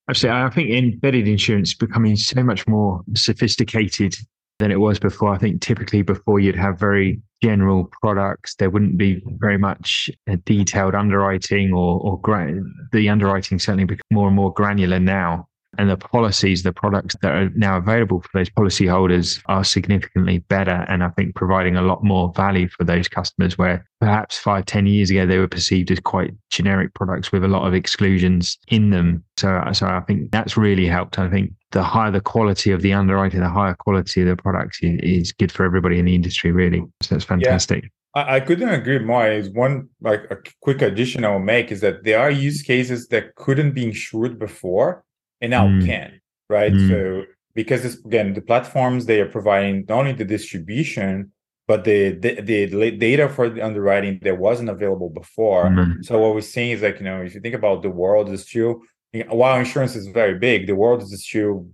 Absolutely. 0.09 0.41
I 0.41 0.49
think 0.49 0.69
embedded 0.69 1.27
insurance 1.27 1.69
is 1.69 1.75
becoming 1.75 2.15
so 2.15 2.41
much 2.43 2.65
more 2.67 3.01
sophisticated 3.15 4.15
than 4.59 4.71
it 4.71 4.79
was 4.79 4.99
before. 4.99 5.33
I 5.33 5.37
think 5.37 5.61
typically 5.61 6.01
before 6.01 6.39
you'd 6.39 6.55
have 6.55 6.79
very 6.79 7.21
general 7.43 7.91
products, 8.01 8.55
there 8.55 8.69
wouldn't 8.69 8.97
be 8.97 9.21
very 9.39 9.57
much 9.57 10.09
uh, 10.29 10.37
detailed 10.45 10.95
underwriting 10.95 11.73
or, 11.73 11.99
or 11.99 12.19
gra- 12.21 12.59
the 12.91 13.09
underwriting 13.09 13.59
certainly 13.59 13.85
become 13.85 14.01
more 14.11 14.27
and 14.27 14.35
more 14.35 14.53
granular 14.53 14.99
now 14.99 15.46
and 15.77 15.89
the 15.89 15.97
policies, 15.97 16.63
the 16.63 16.73
products 16.73 17.15
that 17.21 17.31
are 17.31 17.49
now 17.55 17.77
available 17.77 18.21
for 18.21 18.29
those 18.33 18.49
policyholders 18.49 19.41
are 19.47 19.63
significantly 19.63 20.39
better. 20.39 20.85
And 20.87 21.03
I 21.03 21.09
think 21.09 21.35
providing 21.35 21.75
a 21.75 21.81
lot 21.81 22.03
more 22.03 22.31
value 22.35 22.67
for 22.69 22.83
those 22.83 23.07
customers 23.07 23.57
where 23.57 23.85
perhaps 23.99 24.37
five, 24.37 24.65
ten 24.65 24.87
years 24.87 25.09
ago, 25.09 25.25
they 25.25 25.37
were 25.37 25.47
perceived 25.47 25.91
as 25.91 25.99
quite 25.99 26.33
generic 26.49 26.93
products 26.93 27.31
with 27.31 27.43
a 27.43 27.47
lot 27.47 27.67
of 27.67 27.73
exclusions 27.73 28.57
in 28.67 28.89
them. 28.89 29.23
So, 29.37 29.61
so 29.73 29.87
I 29.87 30.01
think 30.01 30.31
that's 30.31 30.57
really 30.57 30.87
helped. 30.87 31.19
I 31.19 31.29
think 31.29 31.53
the 31.71 31.83
higher 31.83 32.11
the 32.11 32.21
quality 32.21 32.71
of 32.71 32.81
the 32.81 32.93
underwriting, 32.93 33.39
the 33.39 33.49
higher 33.49 33.75
quality 33.75 34.21
of 34.21 34.27
the 34.27 34.35
products 34.35 34.79
is, 34.81 35.31
good 35.31 35.51
for 35.51 35.65
everybody 35.65 35.99
in 35.99 36.05
the 36.05 36.15
industry, 36.15 36.51
really. 36.51 36.83
So 37.01 37.15
that's 37.15 37.25
fantastic. 37.25 37.83
Yeah. 37.83 37.89
I 38.15 38.39
couldn't 38.39 38.69
agree 38.69 38.97
more. 38.97 39.29
Is 39.29 39.51
one 39.51 39.89
like 40.01 40.23
a 40.31 40.37
quick 40.61 40.81
addition 40.81 41.23
I 41.23 41.29
will 41.29 41.39
make 41.39 41.71
is 41.71 41.81
that 41.81 42.03
there 42.03 42.19
are 42.19 42.31
use 42.31 42.63
cases 42.63 43.09
that 43.09 43.35
couldn't 43.35 43.73
be 43.73 43.83
insured 43.83 44.39
before 44.39 45.03
and 45.41 45.51
now 45.51 45.67
mm. 45.67 45.85
can, 45.85 46.19
right? 46.49 46.71
Mm. 46.73 46.89
So 46.89 47.25
because 47.53 47.83
this, 47.83 47.97
again, 48.05 48.33
the 48.33 48.41
platforms 48.41 49.05
they 49.05 49.19
are 49.21 49.29
providing 49.29 49.85
not 49.87 49.99
only 49.99 50.13
the 50.13 50.25
distribution 50.25 51.31
but 51.67 51.83
the, 51.83 52.11
the, 52.11 52.39
the 52.39 52.91
data 52.91 53.27
for 53.27 53.49
the 53.49 53.61
underwriting 53.61 54.19
that 54.21 54.37
wasn't 54.37 54.69
available 54.69 55.09
before. 55.09 55.65
Mm. 55.65 56.05
So 56.05 56.17
what 56.17 56.33
we're 56.33 56.39
seeing 56.39 56.71
is 56.71 56.81
like 56.81 56.99
you 56.99 57.05
know 57.05 57.21
if 57.21 57.35
you 57.35 57.41
think 57.41 57.55
about 57.55 57.81
the 57.81 57.89
world 57.89 58.29
is 58.29 58.43
still 58.43 58.81
while 59.29 59.57
insurance 59.57 59.95
is 59.95 60.07
very 60.07 60.37
big, 60.37 60.67
the 60.67 60.75
world 60.75 61.01
is 61.01 61.25
still 61.25 61.67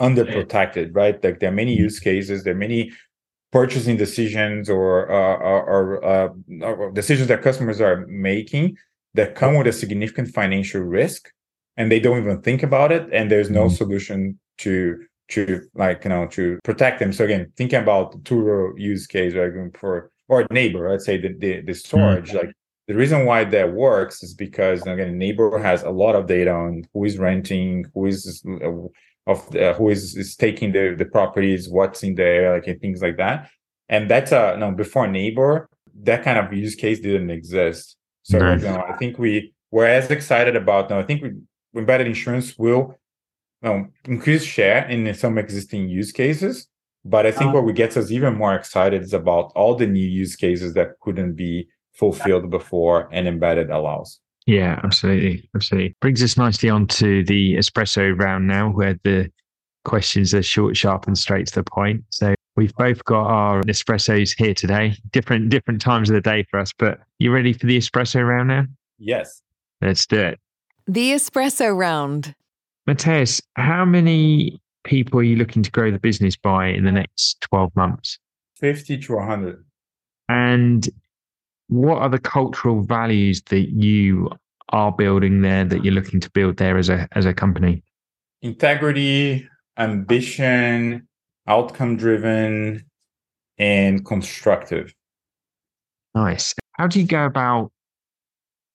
underprotected, 0.00 0.90
right? 0.94 1.22
Like 1.22 1.40
there 1.40 1.50
are 1.50 1.54
many 1.54 1.74
mm. 1.76 1.80
use 1.80 2.00
cases, 2.00 2.44
there 2.44 2.54
are 2.54 2.56
many 2.56 2.92
purchasing 3.50 3.96
decisions 3.96 4.68
or, 4.68 5.10
uh, 5.10 5.36
or, 5.36 6.04
uh, 6.04 6.28
or 6.62 6.90
decisions 6.92 7.28
that 7.28 7.42
customers 7.42 7.80
are 7.80 8.06
making 8.06 8.76
that 9.14 9.34
come 9.34 9.56
with 9.56 9.66
a 9.66 9.72
significant 9.72 10.28
financial 10.28 10.82
risk 10.82 11.32
and 11.78 11.90
they 11.90 12.00
don't 12.00 12.18
even 12.18 12.42
think 12.42 12.62
about 12.62 12.92
it 12.92 13.08
and 13.12 13.30
there's 13.30 13.48
no 13.48 13.64
mm-hmm. 13.64 13.74
solution 13.76 14.38
to 14.58 14.98
to 15.28 15.62
like 15.74 16.04
you 16.04 16.10
know 16.10 16.26
to 16.26 16.58
protect 16.64 16.98
them 16.98 17.12
so 17.12 17.24
again 17.24 17.50
thinking 17.56 17.80
about 17.80 18.12
the 18.12 18.18
Turo 18.18 18.72
use 18.76 19.06
case 19.06 19.34
right 19.34 19.52
for 19.78 20.10
or 20.28 20.46
neighbor 20.50 20.90
let's 20.90 21.06
say 21.06 21.16
the 21.16 21.32
the, 21.38 21.62
the 21.62 21.74
storage 21.74 22.28
mm-hmm. 22.28 22.38
like 22.38 22.52
the 22.88 22.94
reason 22.94 23.24
why 23.24 23.44
that 23.44 23.72
works 23.72 24.22
is 24.22 24.34
because 24.34 24.82
again 24.82 25.16
neighbor 25.16 25.58
has 25.58 25.82
a 25.84 25.90
lot 25.90 26.14
of 26.14 26.26
data 26.26 26.50
on 26.50 26.84
who 26.92 27.04
is 27.04 27.16
renting 27.16 27.86
who 27.94 28.06
is 28.06 28.42
of 29.26 29.50
the, 29.50 29.74
who 29.74 29.90
is, 29.90 30.16
is 30.16 30.34
taking 30.36 30.72
the 30.72 30.94
the 30.98 31.04
properties 31.04 31.68
what's 31.68 32.02
in 32.02 32.14
there 32.14 32.54
like 32.54 32.66
and 32.66 32.80
things 32.80 33.00
like 33.00 33.16
that 33.16 33.48
and 33.88 34.10
that's 34.10 34.32
a 34.32 34.56
know 34.56 34.72
before 34.72 35.06
neighbor 35.06 35.68
that 36.02 36.24
kind 36.24 36.38
of 36.38 36.52
use 36.52 36.74
case 36.74 37.00
didn't 37.00 37.30
exist 37.30 37.96
so 38.22 38.38
you 38.38 38.56
know, 38.56 38.82
i 38.88 38.96
think 38.96 39.18
we 39.18 39.52
were 39.70 39.86
as 39.86 40.10
excited 40.10 40.56
about 40.56 40.88
now 40.88 40.98
i 40.98 41.02
think 41.02 41.22
we 41.22 41.32
embedded 41.76 42.06
insurance 42.06 42.58
will 42.58 42.98
um, 43.62 43.92
increase 44.04 44.44
share 44.44 44.86
in 44.88 45.12
some 45.14 45.38
existing 45.38 45.88
use 45.88 46.12
cases. 46.12 46.68
But 47.04 47.26
I 47.26 47.30
think 47.30 47.54
uh, 47.54 47.60
what 47.60 47.74
gets 47.74 47.96
us 47.96 48.10
even 48.10 48.34
more 48.36 48.54
excited 48.54 49.02
is 49.02 49.14
about 49.14 49.52
all 49.54 49.74
the 49.74 49.86
new 49.86 50.06
use 50.06 50.36
cases 50.36 50.74
that 50.74 50.98
couldn't 51.00 51.34
be 51.34 51.68
fulfilled 51.94 52.50
before 52.50 53.08
and 53.12 53.26
embedded 53.26 53.70
allows. 53.70 54.20
Yeah, 54.46 54.80
absolutely. 54.82 55.48
Absolutely. 55.54 55.94
Brings 56.00 56.22
us 56.22 56.36
nicely 56.36 56.70
on 56.70 56.86
to 56.88 57.22
the 57.24 57.56
espresso 57.56 58.18
round 58.18 58.46
now, 58.46 58.70
where 58.70 58.98
the 59.04 59.30
questions 59.84 60.34
are 60.34 60.42
short, 60.42 60.76
sharp, 60.76 61.06
and 61.06 61.18
straight 61.18 61.46
to 61.48 61.54
the 61.54 61.64
point. 61.64 62.02
So 62.10 62.34
we've 62.56 62.74
both 62.74 63.04
got 63.04 63.26
our 63.26 63.62
espressos 63.64 64.34
here 64.36 64.54
today, 64.54 64.96
different 65.12 65.50
different 65.50 65.80
times 65.80 66.08
of 66.08 66.14
the 66.14 66.20
day 66.20 66.46
for 66.50 66.60
us. 66.60 66.72
But 66.78 67.00
you 67.18 67.32
ready 67.32 67.52
for 67.52 67.66
the 67.66 67.78
espresso 67.78 68.26
round 68.26 68.48
now? 68.48 68.64
Yes. 68.98 69.42
Let's 69.80 70.06
do 70.06 70.18
it. 70.18 70.40
The 70.88 71.12
Espresso 71.12 71.76
Round. 71.76 72.34
Matheus, 72.88 73.42
how 73.56 73.84
many 73.84 74.58
people 74.84 75.20
are 75.20 75.22
you 75.22 75.36
looking 75.36 75.62
to 75.62 75.70
grow 75.70 75.90
the 75.90 75.98
business 75.98 76.34
by 76.34 76.68
in 76.68 76.86
the 76.86 76.92
next 76.92 77.42
12 77.42 77.76
months? 77.76 78.18
50 78.56 78.96
to 78.96 79.16
100. 79.16 79.62
And 80.30 80.88
what 81.66 81.98
are 81.98 82.08
the 82.08 82.18
cultural 82.18 82.80
values 82.80 83.42
that 83.50 83.68
you 83.68 84.30
are 84.70 84.90
building 84.90 85.42
there 85.42 85.66
that 85.66 85.84
you're 85.84 85.92
looking 85.92 86.20
to 86.20 86.30
build 86.30 86.56
there 86.56 86.78
as 86.78 86.88
a 86.88 87.06
as 87.12 87.26
a 87.26 87.34
company? 87.34 87.82
Integrity, 88.40 89.46
ambition, 89.76 91.06
outcome 91.46 91.98
driven, 91.98 92.82
and 93.58 94.06
constructive. 94.06 94.94
Nice. 96.14 96.54
How 96.72 96.86
do 96.86 96.98
you 96.98 97.06
go 97.06 97.26
about 97.26 97.72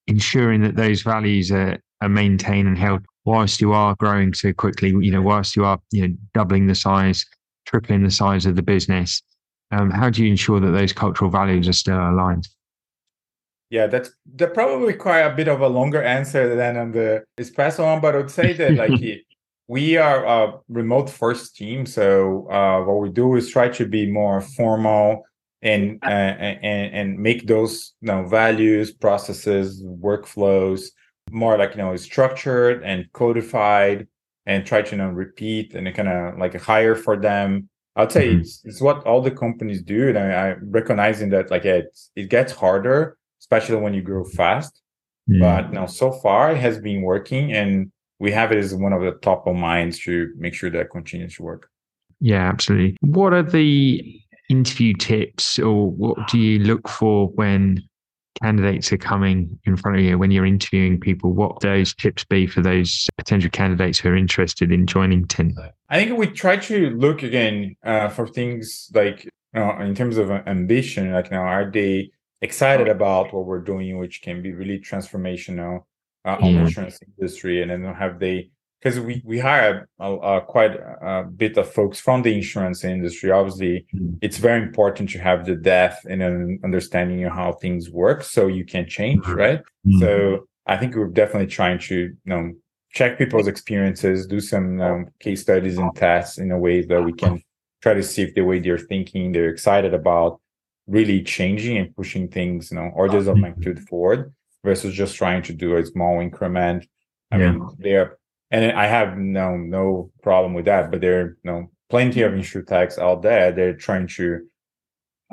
ensuring 0.06 0.62
that 0.62 0.76
those 0.76 1.02
values 1.02 1.52
are, 1.52 1.80
are 2.04 2.10
maintained 2.10 2.68
and 2.68 2.78
held 2.78 3.06
whilst 3.26 3.62
you 3.62 3.74
are 3.74 3.96
growing 3.96 4.34
so 4.34 4.54
quickly? 4.54 4.90
You 4.90 5.12
know, 5.12 5.22
whilst 5.22 5.56
you 5.56 5.66
are 5.66 5.80
you 5.92 6.08
know 6.08 6.14
doubling 6.34 6.68
the 6.68 6.76
size, 6.76 7.26
tripling 7.66 8.04
the 8.04 8.12
size 8.12 8.46
of 8.46 8.56
the 8.56 8.62
business. 8.62 9.22
Um, 9.72 9.90
how 9.90 10.10
do 10.10 10.24
you 10.24 10.30
ensure 10.30 10.60
that 10.60 10.72
those 10.72 10.94
cultural 10.94 11.32
values 11.32 11.68
are 11.68 11.74
still 11.74 11.98
aligned? 11.98 12.48
Yeah, 13.70 13.88
that's 13.88 14.12
that 14.36 14.54
probably 14.54 14.86
require 14.86 15.32
a 15.32 15.36
bit 15.36 15.48
of 15.48 15.62
a 15.62 15.68
longer 15.68 16.04
answer 16.04 16.56
than 16.56 16.78
on 16.78 16.92
the 16.92 17.24
espresso 17.40 17.84
one, 17.84 18.02
but 18.02 18.14
I 18.14 18.18
would 18.20 18.30
say 18.30 18.54
that 18.54 18.76
like 18.76 18.92
we 19.68 19.98
are 19.98 20.24
a 20.26 20.60
remote 20.70 21.10
first 21.10 21.56
team, 21.56 21.88
so 21.88 22.48
uh, 22.52 22.84
what 22.84 23.00
we 23.02 23.10
do 23.10 23.36
is 23.36 23.50
try 23.50 23.70
to 23.70 23.88
be 23.88 24.12
more 24.12 24.42
formal 24.42 25.24
and 25.64 25.98
uh, 26.04 26.08
and 26.08 26.94
and 26.94 27.18
make 27.18 27.48
those 27.48 27.94
you 28.02 28.10
know 28.10 28.28
values, 28.28 28.92
processes, 28.92 29.82
workflows 29.84 30.90
more 31.32 31.58
like 31.58 31.72
you 31.72 31.78
know 31.78 31.96
structured 31.96 32.84
and 32.84 33.12
codified, 33.14 34.08
and 34.46 34.66
try 34.66 34.82
to 34.82 34.92
you 34.92 34.98
know 34.98 35.10
repeat 35.10 35.74
and 35.74 35.94
kind 35.96 36.10
of 36.10 36.38
like 36.38 36.60
hire 36.60 36.96
for 36.96 37.18
them. 37.18 37.70
I'd 37.96 38.12
say 38.12 38.30
mm-hmm. 38.30 38.42
it's, 38.42 38.62
it's 38.66 38.82
what 38.82 39.06
all 39.06 39.22
the 39.22 39.32
companies 39.32 39.82
do, 39.82 40.10
and 40.10 40.18
I, 40.18 40.32
I 40.32 40.56
recognizing 40.62 41.30
that 41.30 41.52
like 41.52 41.66
it 41.66 41.98
it 42.16 42.30
gets 42.30 42.52
harder, 42.54 43.18
especially 43.42 43.78
when 43.78 43.94
you 43.94 44.02
grow 44.02 44.24
fast. 44.24 44.82
Mm-hmm. 45.30 45.42
But 45.42 45.68
you 45.68 45.74
now 45.74 45.86
so 45.86 46.12
far 46.12 46.52
it 46.52 46.58
has 46.58 46.80
been 46.80 47.02
working, 47.02 47.54
and 47.54 47.92
we 48.20 48.32
have 48.32 48.52
it 48.52 48.58
as 48.58 48.74
one 48.74 48.94
of 48.94 49.02
the 49.02 49.12
top 49.22 49.48
of 49.48 49.56
minds 49.56 50.00
to 50.00 50.34
make 50.38 50.54
sure 50.54 50.70
that 50.70 50.90
continues 50.92 51.36
to 51.36 51.44
work. 51.44 51.70
Yeah, 52.20 52.48
absolutely. 52.48 52.98
What 53.02 53.34
are 53.34 53.44
the 53.44 54.22
interview 54.50 54.94
tips 54.94 55.60
or 55.60 55.90
what 55.90 56.28
do 56.28 56.38
you 56.38 56.60
look 56.60 56.88
for 56.88 57.28
when 57.30 57.82
candidates 58.42 58.92
are 58.92 58.98
coming 58.98 59.60
in 59.66 59.76
front 59.76 59.98
of 59.98 60.04
you 60.04 60.18
when 60.18 60.32
you're 60.32 60.46
interviewing 60.46 61.00
people 61.00 61.32
what 61.32 61.60
those 61.60 61.94
tips 61.94 62.24
be 62.24 62.48
for 62.48 62.62
those 62.62 63.08
potential 63.18 63.50
candidates 63.50 64.00
who 64.00 64.10
are 64.10 64.16
interested 64.16 64.72
in 64.72 64.88
joining 64.88 65.26
Tint 65.28 65.58
i 65.90 66.04
think 66.04 66.18
we 66.18 66.28
try 66.28 66.58
to 66.58 66.90
look 66.92 67.24
again 67.24 67.76
uh, 67.84 68.10
for 68.10 68.28
things 68.28 68.90
like 68.94 69.26
you 69.26 69.60
know, 69.60 69.80
in 69.80 69.94
terms 69.94 70.18
of 70.18 70.32
ambition 70.32 71.12
like 71.12 71.26
you 71.26 71.38
know 71.38 71.44
are 71.44 71.70
they 71.70 72.12
excited 72.42 72.88
about 72.88 73.34
what 73.34 73.46
we're 73.46 73.62
doing 73.62 73.98
which 73.98 74.22
can 74.22 74.42
be 74.42 74.52
really 74.52 74.80
transformational 74.80 75.84
uh, 76.26 76.38
on 76.40 76.52
yeah. 76.52 76.60
the 76.60 76.66
insurance 76.66 77.00
industry 77.18 77.62
and 77.62 77.72
then 77.72 77.84
have 77.94 78.20
they 78.20 78.50
because 78.84 79.00
we 79.00 79.22
we 79.24 79.40
hire 79.40 79.88
a, 80.00 80.14
a, 80.14 80.42
quite 80.42 80.76
a 80.76 81.24
bit 81.24 81.58
of 81.58 81.72
folks 81.72 82.00
from 82.00 82.22
the 82.22 82.36
insurance 82.36 82.84
industry. 82.84 83.32
Obviously, 83.32 83.86
mm-hmm. 83.96 84.16
it's 84.22 84.38
very 84.38 84.62
important 84.62 85.10
to 85.12 85.20
have 85.20 85.46
the 85.46 85.56
depth 85.56 86.06
and 86.10 86.22
an 86.22 86.60
understanding 86.64 87.24
of 87.24 87.32
how 87.32 87.54
things 87.54 87.90
work, 87.90 88.24
so 88.24 88.48
you 88.48 88.66
can 88.66 88.86
change, 88.88 89.24
mm-hmm. 89.24 89.40
right? 89.40 89.60
Mm-hmm. 89.88 90.00
So 90.00 90.48
I 90.66 90.78
think 90.78 90.96
we're 90.96 91.08
definitely 91.08 91.48
trying 91.48 91.80
to 91.80 91.96
you 91.96 92.18
know 92.26 92.54
check 92.92 93.18
people's 93.18 93.48
experiences, 93.48 94.28
do 94.28 94.42
some 94.42 94.82
um, 94.82 95.08
case 95.20 95.42
studies 95.42 95.78
and 95.78 95.96
tests 95.96 96.38
in 96.38 96.52
a 96.52 96.60
way 96.60 96.84
that 96.84 97.02
we 97.02 97.14
can 97.14 97.42
try 97.82 97.94
to 97.94 98.04
see 98.04 98.22
if 98.22 98.36
the 98.36 98.42
way 98.42 98.60
they're 98.60 98.78
thinking, 98.78 99.32
they're 99.32 99.50
excited 99.50 99.94
about 99.94 100.40
really 100.88 101.24
changing 101.24 101.78
and 101.78 101.96
pushing 101.96 102.28
things, 102.28 102.70
you 102.70 102.78
know, 102.78 102.92
orders 102.94 103.28
of 103.28 103.38
magnitude 103.38 103.80
forward 103.88 104.34
versus 104.64 104.94
just 104.94 105.16
trying 105.16 105.42
to 105.42 105.54
do 105.54 105.76
a 105.76 105.86
small 105.86 106.20
increment. 106.20 106.86
I 107.32 107.38
yeah. 107.38 107.52
mean, 107.52 107.70
they're 107.80 108.18
and 108.54 108.78
I 108.78 108.86
have 108.86 109.18
no 109.18 109.58
no 109.58 110.12
problem 110.22 110.54
with 110.54 110.66
that. 110.66 110.92
But 110.92 111.02
there 111.02 111.20
are 111.22 111.38
you 111.44 111.52
know 111.52 111.72
plenty 111.90 112.22
of 112.22 112.32
insurtechs 112.32 112.98
out 113.00 113.24
there. 113.24 113.52
They're 113.52 113.76
trying 113.76 114.08
to 114.20 114.40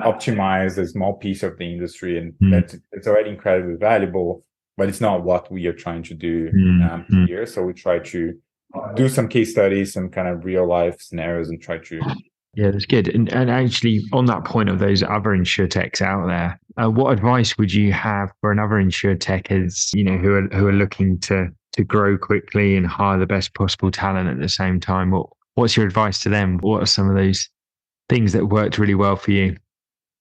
optimize 0.00 0.78
a 0.78 0.87
small 0.87 1.14
piece 1.14 1.42
of 1.42 1.59
the 1.59 1.64
industry, 1.64 2.18
and 2.18 2.33
mm. 2.42 2.50
that's 2.50 2.76
it's 2.92 3.06
already 3.06 3.30
incredibly 3.30 3.76
valuable. 3.76 4.44
But 4.76 4.88
it's 4.88 5.00
not 5.00 5.22
what 5.22 5.52
we 5.52 5.66
are 5.66 5.74
trying 5.74 6.02
to 6.04 6.14
do 6.14 6.50
mm. 6.50 6.90
um, 6.90 7.04
hmm. 7.04 7.24
here. 7.26 7.44
So 7.44 7.62
we 7.62 7.74
try 7.74 7.98
to 7.98 8.33
do 8.94 9.11
some 9.11 9.28
case 9.28 9.50
studies, 9.50 9.92
some 9.92 10.09
kind 10.09 10.26
of 10.26 10.46
real 10.46 10.66
life 10.66 11.02
scenarios, 11.02 11.50
and 11.50 11.61
try 11.61 11.76
to 11.76 12.00
yeah, 12.54 12.70
that's 12.70 12.87
good. 12.87 13.09
And, 13.09 13.33
and 13.33 13.48
actually, 13.48 14.00
on 14.12 14.24
that 14.26 14.44
point 14.44 14.68
of 14.68 14.80
those 14.80 15.02
other 15.02 15.30
insurtechs 15.30 16.00
out 16.00 16.26
there, 16.26 16.59
uh, 16.83 16.90
what 16.90 17.12
advice 17.12 17.56
would 17.59 17.72
you 17.72 17.92
have 17.92 18.33
for 18.40 18.50
another 18.50 18.74
insurtech 18.76 19.50
as 19.52 19.90
you 19.94 20.02
know 20.02 20.16
who 20.16 20.33
are 20.35 20.48
who 20.48 20.66
are 20.66 20.72
looking 20.72 21.18
to 21.20 21.48
to 21.72 21.85
grow 21.85 22.18
quickly 22.18 22.76
and 22.76 22.87
hire 22.87 23.18
the 23.18 23.26
best 23.26 23.54
possible 23.54 23.90
talent 23.90 24.28
at 24.28 24.40
the 24.40 24.48
same 24.48 24.80
time. 24.80 25.11
What 25.11 25.26
what's 25.54 25.76
your 25.76 25.87
advice 25.87 26.20
to 26.20 26.28
them? 26.28 26.59
What 26.59 26.83
are 26.83 26.87
some 26.87 27.09
of 27.09 27.16
those 27.16 27.48
things 28.09 28.33
that 28.33 28.46
worked 28.46 28.78
really 28.78 28.94
well 28.94 29.16
for 29.16 29.30
you? 29.30 29.56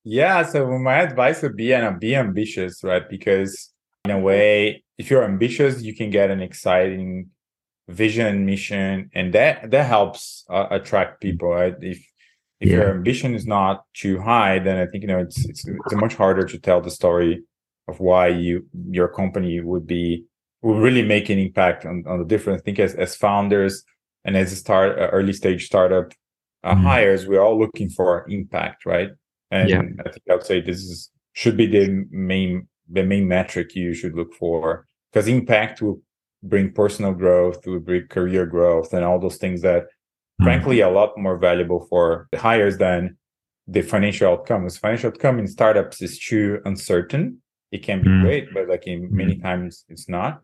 Yeah, 0.03 0.43
so 0.43 0.77
my 0.79 1.01
advice 1.01 1.41
would 1.41 1.55
be 1.55 1.73
and 1.73 1.99
be 1.99 2.15
ambitious, 2.15 2.83
right? 2.83 3.07
Because 3.09 3.69
in 4.05 4.11
a 4.11 4.19
way, 4.19 4.83
if 4.97 5.09
you're 5.09 5.23
ambitious, 5.23 5.81
you 5.81 5.95
can 5.95 6.09
get 6.09 6.31
an 6.31 6.41
exciting 6.41 7.29
vision 7.89 8.25
and 8.25 8.45
mission, 8.45 9.09
and 9.13 9.33
that 9.33 9.71
that 9.71 9.85
helps 9.85 10.45
uh, 10.49 10.67
attract 10.71 11.21
people. 11.21 11.49
Right? 11.49 11.75
If 11.81 11.97
if 12.59 12.69
yeah. 12.69 12.77
your 12.77 12.89
ambition 12.91 13.35
is 13.35 13.45
not 13.45 13.83
too 13.93 14.19
high, 14.19 14.59
then 14.59 14.77
I 14.77 14.85
think 14.85 15.01
you 15.01 15.07
know 15.07 15.19
it's, 15.19 15.43
it's 15.45 15.67
it's 15.67 15.95
much 15.95 16.15
harder 16.15 16.45
to 16.45 16.59
tell 16.59 16.81
the 16.81 16.91
story 16.91 17.43
of 17.87 17.99
why 17.99 18.27
you 18.27 18.65
your 18.89 19.07
company 19.07 19.59
would 19.59 19.87
be 19.87 20.25
will 20.61 20.79
really 20.79 21.03
make 21.03 21.29
an 21.29 21.39
impact 21.39 21.85
on, 21.85 22.03
on 22.07 22.19
the 22.19 22.25
difference. 22.25 22.61
I 22.61 22.63
think 22.63 22.79
as, 22.79 22.95
as 22.95 23.15
founders 23.15 23.83
and 24.25 24.35
as 24.35 24.51
a 24.51 24.55
start 24.55 24.99
uh, 24.99 25.07
early 25.07 25.33
stage 25.33 25.65
startup 25.65 26.11
uh, 26.63 26.75
mm 26.75 26.81
hires, 26.81 27.27
we're 27.27 27.41
all 27.41 27.57
looking 27.57 27.89
for 27.89 28.25
impact, 28.29 28.85
right? 28.85 29.11
And 29.51 29.69
yeah. 29.69 29.81
I 30.05 30.09
think 30.09 30.23
I 30.29 30.33
would 30.33 30.45
say 30.45 30.61
this 30.61 30.79
is 30.79 31.09
should 31.33 31.55
be 31.55 31.67
the 31.67 32.05
main 32.11 32.67
the 32.91 33.03
main 33.03 33.27
metric 33.27 33.75
you 33.75 33.93
should 33.93 34.15
look 34.15 34.33
for 34.33 34.87
because 35.11 35.27
impact 35.27 35.81
will 35.81 36.01
bring 36.43 36.71
personal 36.71 37.13
growth, 37.13 37.65
will 37.65 37.79
bring 37.79 38.07
career 38.07 38.45
growth, 38.45 38.93
and 38.93 39.03
all 39.03 39.19
those 39.19 39.37
things 39.37 39.61
that, 39.61 39.83
mm 39.83 40.43
frankly, 40.43 40.81
are 40.81 40.91
a 40.91 40.93
lot 40.93 41.17
more 41.17 41.37
valuable 41.37 41.85
for 41.89 42.27
the 42.31 42.39
hires 42.39 42.77
than 42.77 43.17
the 43.67 43.81
financial 43.81 44.31
outcomes. 44.31 44.77
Financial 44.77 45.09
outcome 45.09 45.39
in 45.39 45.47
startups 45.47 46.01
is 46.01 46.17
too 46.17 46.59
uncertain. 46.65 47.41
It 47.71 47.83
can 47.83 48.01
be 48.01 48.09
mm 48.09 48.21
great, 48.23 48.53
but 48.53 48.67
like 48.67 48.87
in 48.87 49.13
many 49.15 49.35
mm 49.35 49.41
times 49.41 49.85
it's 49.89 50.09
not. 50.09 50.41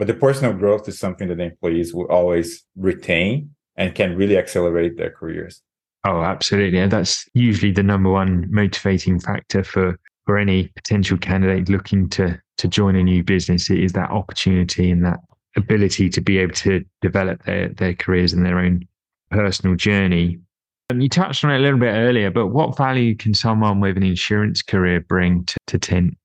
But 0.00 0.06
the 0.06 0.14
personal 0.14 0.54
growth 0.54 0.88
is 0.88 0.98
something 0.98 1.28
that 1.28 1.40
employees 1.40 1.92
will 1.92 2.06
always 2.06 2.64
retain 2.74 3.50
and 3.76 3.94
can 3.94 4.16
really 4.16 4.38
accelerate 4.38 4.96
their 4.96 5.10
careers. 5.10 5.60
Oh, 6.06 6.22
absolutely. 6.22 6.78
And 6.78 6.90
that's 6.90 7.28
usually 7.34 7.70
the 7.70 7.82
number 7.82 8.10
one 8.10 8.46
motivating 8.50 9.20
factor 9.20 9.62
for 9.62 10.00
for 10.24 10.38
any 10.38 10.68
potential 10.68 11.18
candidate 11.18 11.68
looking 11.68 12.08
to 12.10 12.40
to 12.56 12.66
join 12.66 12.96
a 12.96 13.02
new 13.02 13.22
business 13.22 13.68
it 13.68 13.78
is 13.78 13.92
that 13.92 14.10
opportunity 14.10 14.90
and 14.90 15.04
that 15.04 15.20
ability 15.56 16.08
to 16.08 16.22
be 16.22 16.38
able 16.38 16.54
to 16.54 16.82
develop 17.02 17.44
their 17.44 17.68
their 17.68 17.92
careers 17.92 18.32
and 18.32 18.46
their 18.46 18.58
own 18.58 18.88
personal 19.30 19.76
journey. 19.76 20.40
And 20.88 21.02
you 21.02 21.10
touched 21.10 21.44
on 21.44 21.50
it 21.50 21.58
a 21.58 21.60
little 21.62 21.78
bit 21.78 21.92
earlier, 21.92 22.30
but 22.30 22.46
what 22.46 22.74
value 22.74 23.14
can 23.14 23.34
someone 23.34 23.80
with 23.80 23.98
an 23.98 24.02
insurance 24.02 24.62
career 24.62 25.00
bring 25.00 25.44
to, 25.44 25.56
to 25.66 25.78
Tint? 25.78 26.16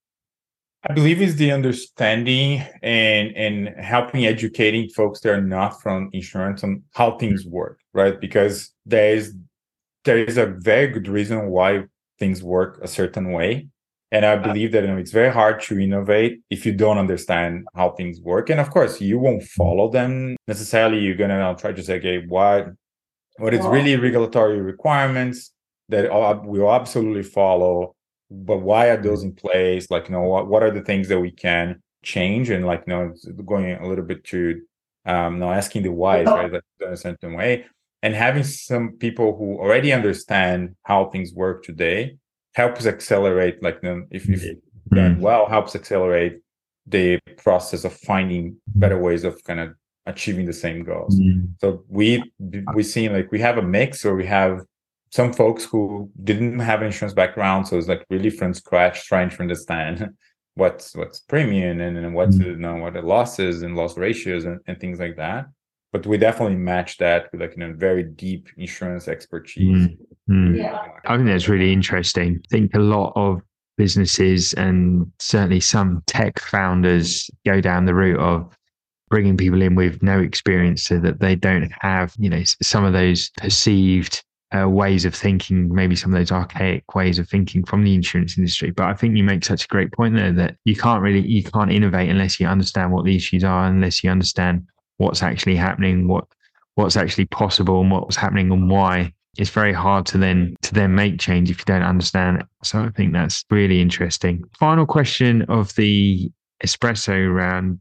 I 0.87 0.93
believe 0.93 1.21
it's 1.21 1.35
the 1.35 1.51
understanding 1.51 2.63
and 2.83 3.35
and 3.35 3.69
helping 3.83 4.25
educating 4.25 4.89
folks 4.89 5.19
that 5.21 5.33
are 5.33 5.41
not 5.41 5.81
from 5.81 6.09
insurance 6.13 6.63
on 6.63 6.83
how 6.93 7.17
things 7.17 7.45
work, 7.45 7.79
right? 7.93 8.19
Because 8.19 8.71
there 8.85 9.15
is 9.15 9.33
there 10.03 10.19
is 10.19 10.37
a 10.37 10.45
very 10.45 10.87
good 10.87 11.07
reason 11.07 11.47
why 11.47 11.85
things 12.19 12.43
work 12.43 12.79
a 12.83 12.87
certain 12.87 13.31
way. 13.31 13.67
And 14.11 14.25
I 14.25 14.33
uh, 14.33 14.43
believe 14.43 14.71
that 14.73 14.83
you 14.83 14.89
know, 14.89 14.97
it's 14.97 15.11
very 15.11 15.31
hard 15.31 15.61
to 15.63 15.79
innovate 15.79 16.41
if 16.51 16.65
you 16.65 16.73
don't 16.73 16.99
understand 16.99 17.65
how 17.75 17.89
things 17.91 18.21
work. 18.21 18.51
And 18.51 18.59
of 18.59 18.69
course, 18.69 19.01
you 19.01 19.17
won't 19.17 19.43
follow 19.43 19.89
them 19.89 20.37
necessarily. 20.47 20.99
You're 20.99 21.15
gonna 21.15 21.39
now 21.39 21.55
try 21.55 21.71
to 21.73 21.83
say, 21.83 21.97
okay, 21.97 22.25
what 22.27 22.67
what 23.37 23.53
is 23.55 23.65
really 23.65 23.95
regulatory 23.95 24.61
requirements 24.61 25.51
that 25.89 26.11
we'll 26.45 26.71
absolutely 26.71 27.23
follow 27.23 27.94
but 28.29 28.57
why 28.57 28.89
are 28.89 29.01
those 29.01 29.23
in 29.23 29.33
place 29.33 29.89
like 29.91 30.09
you 30.09 30.15
know 30.15 30.23
what, 30.23 30.47
what 30.47 30.63
are 30.63 30.71
the 30.71 30.81
things 30.81 31.07
that 31.07 31.19
we 31.19 31.31
can 31.31 31.81
change 32.03 32.49
and 32.49 32.65
like 32.65 32.83
you 32.87 32.93
know 32.93 33.13
going 33.45 33.71
a 33.73 33.87
little 33.87 34.05
bit 34.05 34.23
to 34.23 34.61
um 35.05 35.35
you 35.35 35.39
know 35.39 35.51
asking 35.51 35.83
the 35.83 35.91
whys 35.91 36.25
right 36.25 36.51
like 36.51 36.63
in 36.81 36.93
a 36.93 36.97
certain 36.97 37.33
way 37.33 37.65
and 38.01 38.13
having 38.13 38.43
some 38.43 38.91
people 38.93 39.35
who 39.35 39.57
already 39.57 39.91
understand 39.91 40.75
how 40.83 41.05
things 41.05 41.33
work 41.33 41.63
today 41.63 42.17
helps 42.53 42.85
accelerate 42.85 43.61
like 43.61 43.79
you 43.83 43.89
know, 43.89 44.05
if, 44.11 44.29
if 44.29 44.43
done 44.91 45.13
mm-hmm. 45.13 45.21
well 45.21 45.47
helps 45.47 45.75
accelerate 45.75 46.39
the 46.87 47.19
process 47.37 47.83
of 47.83 47.93
finding 47.93 48.55
better 48.75 48.99
ways 48.99 49.23
of 49.23 49.43
kind 49.43 49.59
of 49.59 49.73
achieving 50.05 50.45
the 50.45 50.53
same 50.53 50.83
goals. 50.83 51.19
Mm. 51.19 51.49
So 51.59 51.83
we 51.89 52.23
we 52.73 52.83
seen 52.83 53.13
like 53.13 53.31
we 53.31 53.39
have 53.39 53.57
a 53.57 53.61
mix 53.61 54.05
or 54.05 54.15
we 54.15 54.25
have 54.25 54.61
some 55.15 55.31
folks 55.31 55.63
who 55.63 56.11
didn't 56.25 56.59
have 56.59 56.83
insurance 56.83 57.13
background, 57.13 57.65
so 57.65 57.77
it's 57.77 57.87
like 57.87 58.05
really 58.09 58.29
from 58.29 58.53
scratch 58.53 59.05
trying 59.05 59.29
to 59.29 59.39
understand 59.39 60.09
what's 60.55 60.93
what's 60.93 61.21
premium 61.21 61.79
and, 61.79 61.97
and 61.97 62.13
what's 62.13 62.35
mm. 62.35 62.47
you 62.47 62.57
know 62.57 62.75
what 62.75 62.93
the 62.93 63.01
losses 63.01 63.61
and 63.61 63.77
loss 63.77 63.97
ratios 63.97 64.43
and, 64.43 64.59
and 64.67 64.77
things 64.77 64.99
like 64.99 65.15
that. 65.15 65.45
But 65.93 66.05
we 66.05 66.17
definitely 66.17 66.57
match 66.57 66.97
that 66.97 67.31
with 67.31 67.39
like 67.39 67.53
you 67.55 67.59
know 67.59 67.73
very 67.77 68.03
deep 68.03 68.49
insurance 68.57 69.07
expertise. 69.07 69.87
Mm. 69.87 69.97
Mm. 70.29 70.57
Yeah. 70.57 70.85
I 71.05 71.15
think 71.15 71.29
that's 71.29 71.47
really 71.47 71.71
interesting. 71.71 72.41
I 72.43 72.47
think 72.51 72.75
a 72.75 72.79
lot 72.79 73.13
of 73.15 73.41
businesses 73.77 74.51
and 74.55 75.09
certainly 75.19 75.61
some 75.61 76.03
tech 76.07 76.39
founders 76.39 77.29
go 77.45 77.61
down 77.61 77.85
the 77.85 77.95
route 77.95 78.19
of 78.19 78.53
bringing 79.09 79.37
people 79.37 79.61
in 79.61 79.75
with 79.75 80.03
no 80.03 80.19
experience 80.19 80.83
so 80.83 80.99
that 80.99 81.21
they 81.21 81.35
don't 81.35 81.71
have, 81.79 82.13
you 82.17 82.29
know, 82.29 82.43
some 82.61 82.83
of 82.83 82.91
those 82.91 83.29
perceived 83.37 84.21
uh, 84.51 84.69
ways 84.69 85.05
of 85.05 85.15
thinking, 85.15 85.73
maybe 85.73 85.95
some 85.95 86.13
of 86.13 86.19
those 86.19 86.31
archaic 86.31 86.95
ways 86.95 87.19
of 87.19 87.27
thinking 87.27 87.63
from 87.63 87.83
the 87.83 87.93
insurance 87.93 88.37
industry. 88.37 88.71
But 88.71 88.87
I 88.87 88.93
think 88.93 89.17
you 89.17 89.23
make 89.23 89.43
such 89.43 89.65
a 89.65 89.67
great 89.67 89.91
point 89.91 90.15
there 90.15 90.31
that 90.33 90.57
you 90.65 90.75
can't 90.75 91.01
really, 91.01 91.25
you 91.25 91.43
can't 91.43 91.71
innovate 91.71 92.09
unless 92.09 92.39
you 92.39 92.47
understand 92.47 92.91
what 92.91 93.05
the 93.05 93.15
issues 93.15 93.43
are, 93.43 93.65
unless 93.65 94.03
you 94.03 94.09
understand 94.09 94.65
what's 94.97 95.23
actually 95.23 95.55
happening, 95.55 96.07
what 96.07 96.25
what's 96.75 96.97
actually 96.97 97.25
possible, 97.25 97.81
and 97.81 97.91
what's 97.91 98.15
happening 98.15 98.51
and 98.51 98.69
why. 98.69 99.13
It's 99.37 99.49
very 99.49 99.73
hard 99.73 100.05
to 100.07 100.17
then 100.17 100.55
to 100.61 100.73
then 100.73 100.95
make 100.95 101.19
change 101.19 101.49
if 101.49 101.59
you 101.59 101.65
don't 101.65 101.83
understand 101.83 102.37
it. 102.37 102.45
So 102.63 102.83
I 102.83 102.89
think 102.89 103.13
that's 103.13 103.43
really 103.49 103.81
interesting. 103.81 104.43
Final 104.57 104.85
question 104.85 105.41
of 105.43 105.75
the 105.75 106.31
espresso 106.63 107.33
round 107.33 107.79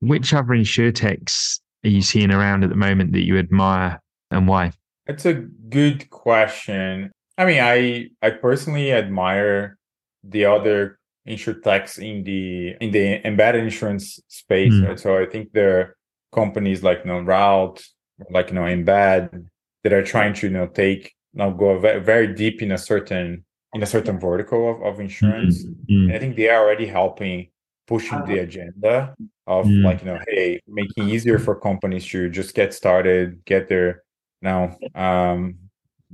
which 0.00 0.34
other 0.34 0.48
insurtechs 0.48 1.60
are 1.84 1.88
you 1.88 2.02
seeing 2.02 2.32
around 2.32 2.64
at 2.64 2.70
the 2.70 2.76
moment 2.76 3.12
that 3.12 3.24
you 3.24 3.38
admire 3.38 4.00
and 4.30 4.48
why? 4.48 4.72
It's 5.06 5.26
a 5.26 5.34
good 5.34 6.10
question. 6.10 7.12
I 7.38 7.44
mean, 7.44 7.60
I 7.60 8.08
I 8.22 8.30
personally 8.30 8.92
admire 8.92 9.78
the 10.24 10.46
other 10.46 10.98
insurtechs 11.28 11.98
in 11.98 12.24
the 12.24 12.74
in 12.80 12.90
the 12.90 13.26
embedded 13.26 13.64
insurance 13.64 14.20
space. 14.28 14.72
Mm. 14.72 14.88
Right? 14.88 15.00
So 15.00 15.18
I 15.18 15.26
think 15.26 15.52
there 15.52 15.78
are 15.78 15.96
companies 16.34 16.82
like 16.82 17.00
you 17.04 17.10
know 17.10 17.20
Route, 17.20 17.84
like 18.30 18.48
you 18.48 18.54
know 18.54 18.62
Embed, 18.62 19.46
that 19.82 19.92
are 19.92 20.04
trying 20.04 20.34
to 20.34 20.46
you 20.46 20.52
know 20.52 20.66
take 20.66 21.14
now 21.34 21.50
go 21.50 21.78
very, 21.78 22.00
very 22.00 22.34
deep 22.34 22.62
in 22.62 22.72
a 22.72 22.78
certain 22.78 23.44
in 23.74 23.82
a 23.82 23.86
certain 23.86 24.18
vertical 24.18 24.70
of, 24.70 24.82
of 24.82 25.00
insurance. 25.00 25.64
Mm-hmm. 25.64 26.12
I 26.12 26.18
think 26.18 26.36
they 26.36 26.48
are 26.48 26.64
already 26.64 26.86
helping 26.86 27.48
pushing 27.86 28.24
the 28.24 28.38
agenda 28.38 29.14
of 29.46 29.66
mm. 29.66 29.84
like 29.84 30.00
you 30.00 30.06
know 30.06 30.18
hey 30.26 30.60
making 30.66 31.08
easier 31.08 31.38
for 31.38 31.54
companies 31.54 32.04
to 32.06 32.28
just 32.28 32.54
get 32.54 32.74
started 32.74 33.44
get 33.44 33.68
there 33.68 34.02
now 34.46 34.76
um, 34.94 35.56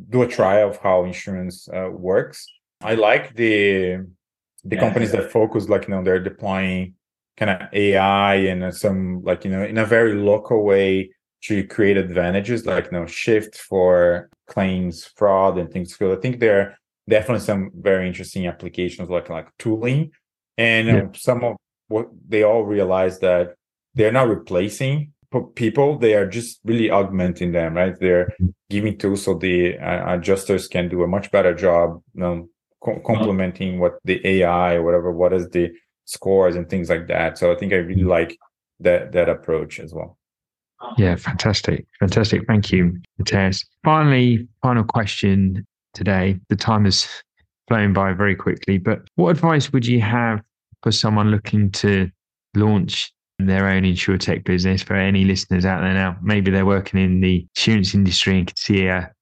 do 0.08 0.22
a 0.22 0.28
trial 0.28 0.70
of 0.70 0.78
how 0.78 1.04
insurance 1.04 1.68
uh, 1.68 1.90
works. 1.90 2.46
I 2.80 2.94
like 2.94 3.34
the 3.36 4.06
the 4.64 4.76
yeah, 4.76 4.80
companies 4.80 5.12
that 5.12 5.30
focus 5.30 5.68
like 5.68 5.84
you 5.86 5.94
know 5.94 6.02
they're 6.02 6.20
deploying 6.32 6.94
kind 7.36 7.50
of 7.50 7.62
ai 7.72 8.34
and 8.34 8.74
some 8.74 9.22
like 9.24 9.44
you 9.44 9.50
know 9.50 9.64
in 9.64 9.78
a 9.78 9.86
very 9.86 10.14
local 10.14 10.62
way 10.62 11.10
to 11.42 11.64
create 11.66 11.96
advantages 11.96 12.66
like 12.66 12.84
you 12.84 12.92
know 12.92 13.06
shift 13.06 13.56
for 13.56 14.28
claims 14.46 15.06
fraud 15.16 15.58
and 15.58 15.72
things 15.72 15.96
so 15.96 16.12
i 16.12 16.16
think 16.16 16.38
there 16.38 16.60
are 16.60 16.78
definitely 17.08 17.44
some 17.44 17.70
very 17.74 18.06
interesting 18.06 18.46
applications 18.46 19.08
like 19.08 19.28
like 19.28 19.48
tooling. 19.58 20.12
And 20.58 20.86
yeah. 20.86 21.06
some 21.14 21.42
of 21.44 21.56
what 21.88 22.08
they 22.28 22.42
all 22.42 22.64
realize 22.64 23.18
that 23.20 23.54
they're 23.94 24.12
not 24.12 24.28
replacing 24.28 25.12
people 25.40 25.98
they 25.98 26.14
are 26.14 26.26
just 26.26 26.60
really 26.64 26.90
augmenting 26.90 27.52
them 27.52 27.74
right? 27.74 27.98
They're 27.98 28.26
mm-hmm. 28.26 28.48
giving 28.70 28.98
tools 28.98 29.24
so 29.24 29.34
the 29.34 29.78
uh, 29.78 30.14
adjusters 30.14 30.68
can 30.68 30.88
do 30.88 31.02
a 31.02 31.08
much 31.08 31.30
better 31.30 31.54
job 31.54 32.02
you 32.14 32.20
know, 32.20 32.48
co- 32.82 33.00
complementing 33.06 33.78
what 33.78 33.94
the 34.04 34.20
ai 34.26 34.74
or 34.74 34.82
whatever 34.82 35.12
what 35.12 35.32
is 35.32 35.48
the 35.50 35.70
scores 36.04 36.56
and 36.56 36.68
things 36.68 36.88
like 36.88 37.08
that. 37.08 37.38
So 37.38 37.52
i 37.52 37.56
think 37.56 37.72
i 37.72 37.76
really 37.76 38.04
like 38.04 38.38
that 38.80 39.12
that 39.12 39.28
approach 39.28 39.80
as 39.80 39.94
well. 39.94 40.18
Yeah 40.98 41.16
fantastic 41.16 41.86
fantastic. 41.98 42.42
Thank 42.46 42.72
you 42.72 42.98
Matheus. 43.20 43.64
finally 43.84 44.48
final 44.62 44.84
question 44.84 45.66
today. 45.94 46.38
The 46.48 46.56
time 46.56 46.84
has 46.84 47.08
flown 47.68 47.92
by 47.92 48.12
very 48.12 48.34
quickly 48.34 48.78
but 48.78 49.00
what 49.14 49.30
advice 49.30 49.72
would 49.72 49.86
you 49.86 50.00
have 50.00 50.42
for 50.82 50.90
someone 50.90 51.30
looking 51.30 51.70
to 51.70 52.10
launch 52.54 53.12
their 53.46 53.68
own 53.68 53.82
insurtech 53.82 54.44
business 54.44 54.82
for 54.82 54.94
any 54.94 55.24
listeners 55.24 55.64
out 55.64 55.80
there 55.80 55.94
now. 55.94 56.16
Maybe 56.22 56.50
they're 56.50 56.66
working 56.66 57.00
in 57.00 57.20
the 57.20 57.46
insurance 57.56 57.94
industry 57.94 58.38
and 58.38 58.46
can 58.46 58.56
see 58.56 58.86
a, 58.86 59.12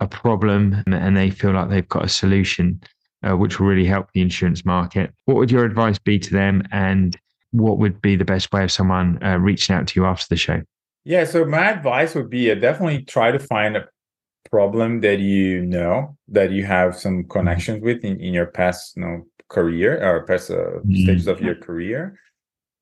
a 0.00 0.06
problem 0.06 0.82
and 0.86 1.16
they 1.16 1.30
feel 1.30 1.52
like 1.52 1.68
they've 1.68 1.88
got 1.88 2.04
a 2.04 2.08
solution 2.08 2.80
uh, 3.22 3.36
which 3.36 3.60
will 3.60 3.66
really 3.66 3.86
help 3.86 4.08
the 4.12 4.22
insurance 4.22 4.64
market. 4.64 5.12
What 5.26 5.36
would 5.36 5.50
your 5.50 5.64
advice 5.64 5.98
be 5.98 6.18
to 6.18 6.30
them 6.30 6.62
and 6.72 7.16
what 7.52 7.78
would 7.78 8.00
be 8.00 8.16
the 8.16 8.24
best 8.24 8.52
way 8.52 8.64
of 8.64 8.72
someone 8.72 9.22
uh, 9.22 9.38
reaching 9.38 9.74
out 9.74 9.86
to 9.88 10.00
you 10.00 10.06
after 10.06 10.26
the 10.28 10.36
show? 10.36 10.62
Yeah 11.04 11.24
so 11.24 11.44
my 11.44 11.70
advice 11.70 12.14
would 12.14 12.30
be 12.30 12.50
uh, 12.50 12.54
definitely 12.54 13.02
try 13.02 13.30
to 13.30 13.38
find 13.38 13.76
a 13.76 13.88
problem 14.50 15.00
that 15.00 15.18
you 15.20 15.64
know 15.64 16.16
that 16.28 16.50
you 16.50 16.64
have 16.64 16.96
some 16.96 17.24
connections 17.24 17.82
with 17.82 18.04
in, 18.04 18.20
in 18.20 18.34
your 18.34 18.46
past 18.46 18.96
you 18.96 19.02
know 19.02 19.26
career 19.48 20.02
or 20.02 20.24
past 20.26 20.50
uh, 20.50 20.54
mm-hmm. 20.54 21.02
stages 21.02 21.26
of 21.26 21.40
your 21.40 21.54
career 21.54 22.18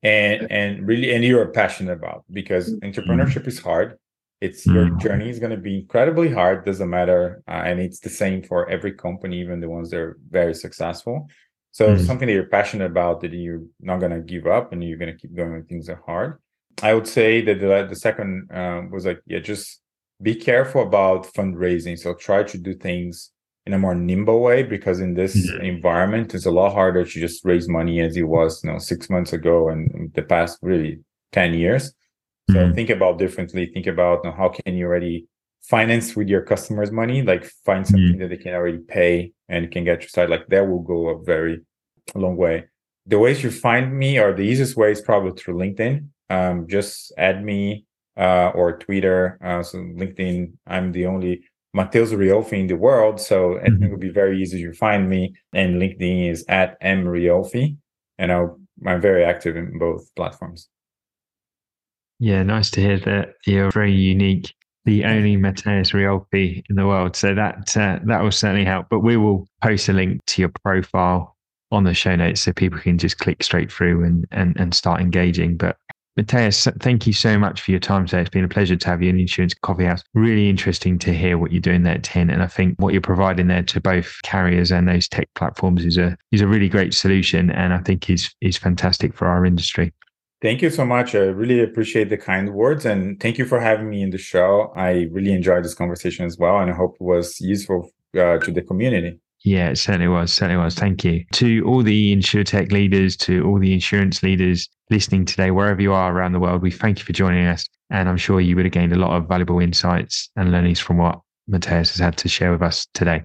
and 0.03 0.51
and 0.51 0.87
really 0.87 1.13
and 1.13 1.23
you're 1.23 1.47
passionate 1.47 1.93
about 1.93 2.23
because 2.31 2.73
mm-hmm. 2.73 2.89
entrepreneurship 2.89 3.47
is 3.47 3.59
hard 3.59 3.97
it's 4.41 4.65
your 4.65 4.85
mm-hmm. 4.85 4.99
journey 4.99 5.29
is 5.29 5.39
going 5.39 5.51
to 5.51 5.57
be 5.57 5.79
incredibly 5.79 6.31
hard 6.31 6.65
doesn't 6.65 6.89
matter 6.89 7.43
uh, 7.47 7.63
and 7.65 7.79
it's 7.79 7.99
the 7.99 8.09
same 8.09 8.41
for 8.41 8.69
every 8.69 8.93
company 8.93 9.39
even 9.39 9.59
the 9.59 9.67
ones 9.67 9.89
that 9.89 9.99
are 9.99 10.17
very 10.29 10.53
successful 10.53 11.27
so 11.71 11.89
mm-hmm. 11.89 12.03
something 12.05 12.27
that 12.27 12.33
you're 12.33 12.45
passionate 12.45 12.85
about 12.85 13.19
that 13.19 13.33
you're 13.33 13.63
not 13.81 13.99
going 13.99 14.11
to 14.11 14.21
give 14.21 14.47
up 14.47 14.71
and 14.71 14.83
you're 14.83 14.97
going 14.97 15.11
to 15.11 15.19
keep 15.19 15.35
going 15.35 15.51
when 15.51 15.65
things 15.65 15.89
are 15.89 16.01
hard 16.05 16.39
i 16.81 16.93
would 16.93 17.07
say 17.07 17.41
that 17.41 17.59
the, 17.59 17.87
the 17.89 17.95
second 17.95 18.49
um, 18.51 18.89
was 18.91 19.05
like 19.05 19.21
yeah 19.25 19.39
just 19.39 19.81
be 20.21 20.35
careful 20.35 20.83
about 20.83 21.25
fundraising 21.33 21.97
so 21.97 22.13
try 22.13 22.41
to 22.41 22.57
do 22.57 22.73
things 22.73 23.31
in 23.69 23.73
a 23.75 23.77
more 23.77 23.93
nimble 23.93 24.41
way 24.41 24.63
because 24.63 24.99
in 24.99 25.13
this 25.13 25.35
mm-hmm. 25.37 25.63
environment 25.63 26.33
it's 26.33 26.47
a 26.47 26.51
lot 26.59 26.73
harder 26.73 27.03
to 27.05 27.19
just 27.25 27.45
raise 27.45 27.69
money 27.69 28.01
as 28.01 28.17
it 28.17 28.23
was 28.23 28.63
you 28.63 28.71
know 28.71 28.79
six 28.79 29.11
months 29.11 29.31
ago 29.31 29.69
and 29.69 30.11
the 30.15 30.23
past 30.23 30.57
really 30.63 30.99
10 31.33 31.53
years. 31.53 31.93
So 32.49 32.55
mm-hmm. 32.55 32.73
think 32.73 32.89
about 32.89 33.19
differently. 33.19 33.69
Think 33.71 33.85
about 33.85 34.21
you 34.23 34.31
know, 34.31 34.35
how 34.35 34.49
can 34.49 34.75
you 34.75 34.87
already 34.87 35.27
finance 35.61 36.15
with 36.15 36.27
your 36.27 36.41
customers 36.41 36.91
money? 36.91 37.21
Like 37.21 37.45
find 37.63 37.85
something 37.85 38.13
mm-hmm. 38.13 38.21
that 38.21 38.29
they 38.29 38.37
can 38.37 38.55
already 38.55 38.79
pay 38.79 39.33
and 39.47 39.69
can 39.69 39.83
get 39.83 40.01
you 40.01 40.07
started. 40.07 40.31
Like 40.31 40.47
that 40.47 40.67
will 40.67 40.81
go 40.81 41.09
a 41.09 41.23
very 41.23 41.61
long 42.15 42.37
way. 42.37 42.65
The 43.05 43.19
ways 43.19 43.43
you 43.43 43.51
find 43.51 43.95
me 43.95 44.17
or 44.17 44.33
the 44.33 44.41
easiest 44.41 44.75
way 44.75 44.91
is 44.91 45.01
probably 45.01 45.33
through 45.39 45.57
linkedin. 45.61 46.07
Um, 46.31 46.67
just 46.67 47.13
add 47.19 47.45
me 47.45 47.85
uh, 48.17 48.49
or 48.55 48.79
twitter. 48.79 49.37
Uh, 49.43 49.63
so 49.63 49.77
linkedin 49.77 50.53
i'm 50.67 50.91
the 50.91 51.05
only 51.05 51.43
Matheus 51.75 52.11
Riolfi 52.11 52.59
in 52.59 52.67
the 52.67 52.75
world. 52.75 53.19
So 53.19 53.55
mm-hmm. 53.55 53.83
it 53.83 53.91
would 53.91 53.99
be 53.99 54.09
very 54.09 54.41
easy 54.41 54.63
to 54.63 54.73
find 54.73 55.09
me. 55.09 55.35
And 55.53 55.81
LinkedIn 55.81 56.29
is 56.29 56.45
at 56.47 56.77
M 56.81 57.05
Riolfi. 57.05 57.77
And 58.17 58.31
i 58.31 58.45
am 58.85 59.01
very 59.01 59.23
active 59.23 59.55
in 59.55 59.77
both 59.77 60.13
platforms. 60.15 60.67
Yeah, 62.19 62.43
nice 62.43 62.69
to 62.71 62.81
hear 62.81 62.99
that 62.99 63.35
you're 63.45 63.71
very 63.71 63.93
unique, 63.93 64.53
the 64.83 65.05
only 65.05 65.37
Matheus 65.37 65.93
Riolfi 65.93 66.63
in 66.69 66.75
the 66.75 66.85
world. 66.85 67.15
So 67.15 67.33
that 67.33 67.77
uh, 67.77 67.99
that 68.03 68.21
will 68.21 68.31
certainly 68.31 68.65
help. 68.65 68.87
But 68.89 68.99
we 68.99 69.15
will 69.15 69.47
post 69.63 69.87
a 69.87 69.93
link 69.93 70.19
to 70.25 70.41
your 70.41 70.51
profile 70.63 71.37
on 71.71 71.85
the 71.85 71.93
show 71.93 72.15
notes 72.15 72.41
so 72.41 72.51
people 72.51 72.79
can 72.79 72.97
just 72.97 73.19
click 73.19 73.41
straight 73.41 73.71
through 73.71 74.03
and 74.03 74.25
and, 74.31 74.59
and 74.59 74.73
start 74.73 74.99
engaging. 74.99 75.55
But 75.55 75.77
Matheus, 76.17 76.67
thank 76.81 77.07
you 77.07 77.13
so 77.13 77.37
much 77.37 77.61
for 77.61 77.71
your 77.71 77.79
time 77.79 78.05
today. 78.05 78.21
It's 78.21 78.29
been 78.29 78.43
a 78.43 78.49
pleasure 78.49 78.75
to 78.75 78.87
have 78.87 79.01
you 79.01 79.09
in 79.09 79.15
the 79.15 79.21
Insurance 79.21 79.53
Coffee 79.53 79.85
House. 79.85 80.03
Really 80.13 80.49
interesting 80.49 80.99
to 80.99 81.13
hear 81.13 81.37
what 81.37 81.51
you're 81.51 81.61
doing 81.61 81.83
there 81.83 81.95
at 81.95 82.03
Tint. 82.03 82.29
And 82.29 82.43
I 82.43 82.47
think 82.47 82.75
what 82.79 82.93
you're 82.93 83.01
providing 83.01 83.47
there 83.47 83.63
to 83.63 83.79
both 83.79 84.19
carriers 84.23 84.71
and 84.71 84.87
those 84.87 85.07
tech 85.07 85.29
platforms 85.35 85.85
is 85.85 85.97
a 85.97 86.17
is 86.31 86.41
a 86.41 86.47
really 86.47 86.67
great 86.67 86.93
solution 86.93 87.51
and 87.51 87.73
I 87.73 87.77
think 87.77 88.09
is 88.09 88.33
is 88.41 88.57
fantastic 88.57 89.13
for 89.13 89.27
our 89.27 89.45
industry. 89.45 89.93
Thank 90.41 90.61
you 90.61 90.69
so 90.69 90.85
much. 90.85 91.15
I 91.15 91.19
really 91.19 91.61
appreciate 91.61 92.09
the 92.09 92.17
kind 92.17 92.53
words 92.53 92.85
and 92.85 93.19
thank 93.19 93.37
you 93.37 93.45
for 93.45 93.59
having 93.59 93.89
me 93.89 94.01
in 94.01 94.09
the 94.09 94.17
show. 94.17 94.73
I 94.75 95.07
really 95.11 95.33
enjoyed 95.33 95.63
this 95.63 95.73
conversation 95.73 96.25
as 96.25 96.37
well 96.37 96.57
and 96.59 96.71
I 96.71 96.73
hope 96.73 96.95
it 96.95 97.03
was 97.03 97.39
useful 97.41 97.91
uh, 98.17 98.37
to 98.39 98.51
the 98.51 98.61
community. 98.61 99.19
Yeah, 99.43 99.69
it 99.69 99.77
certainly 99.77 100.09
was. 100.09 100.33
Certainly 100.33 100.61
was. 100.61 100.75
Thank 100.75 101.05
you. 101.05 101.23
To 101.33 101.63
all 101.65 101.81
the 101.81 102.15
insurtech 102.15 102.71
leaders, 102.71 103.15
to 103.17 103.45
all 103.45 103.59
the 103.59 103.73
insurance 103.73 104.21
leaders 104.21 104.67
listening 104.89 105.25
today, 105.25 105.51
wherever 105.51 105.81
you 105.81 105.93
are 105.93 106.13
around 106.13 106.33
the 106.33 106.39
world, 106.39 106.61
we 106.61 106.71
thank 106.71 106.99
you 106.99 107.05
for 107.05 107.13
joining 107.13 107.45
us. 107.45 107.65
And 107.89 108.09
I'm 108.09 108.17
sure 108.17 108.41
you 108.41 108.55
would 108.55 108.65
have 108.65 108.73
gained 108.73 108.93
a 108.93 108.97
lot 108.97 109.15
of 109.15 109.27
valuable 109.27 109.59
insights 109.59 110.29
and 110.35 110.51
learnings 110.51 110.79
from 110.79 110.97
what 110.97 111.19
Matheus 111.49 111.91
has 111.91 111.99
had 111.99 112.17
to 112.17 112.27
share 112.29 112.51
with 112.51 112.61
us 112.61 112.85
today. 112.93 113.23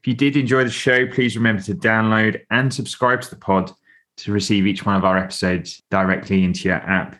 If 0.00 0.08
you 0.08 0.14
did 0.14 0.36
enjoy 0.36 0.64
the 0.64 0.70
show, 0.70 1.06
please 1.06 1.36
remember 1.36 1.62
to 1.62 1.74
download 1.74 2.40
and 2.50 2.74
subscribe 2.74 3.22
to 3.22 3.30
the 3.30 3.36
pod 3.36 3.72
to 4.18 4.32
receive 4.32 4.66
each 4.66 4.84
one 4.84 4.96
of 4.96 5.04
our 5.04 5.16
episodes 5.16 5.82
directly 5.90 6.44
into 6.44 6.68
your 6.68 6.76
app 6.76 7.16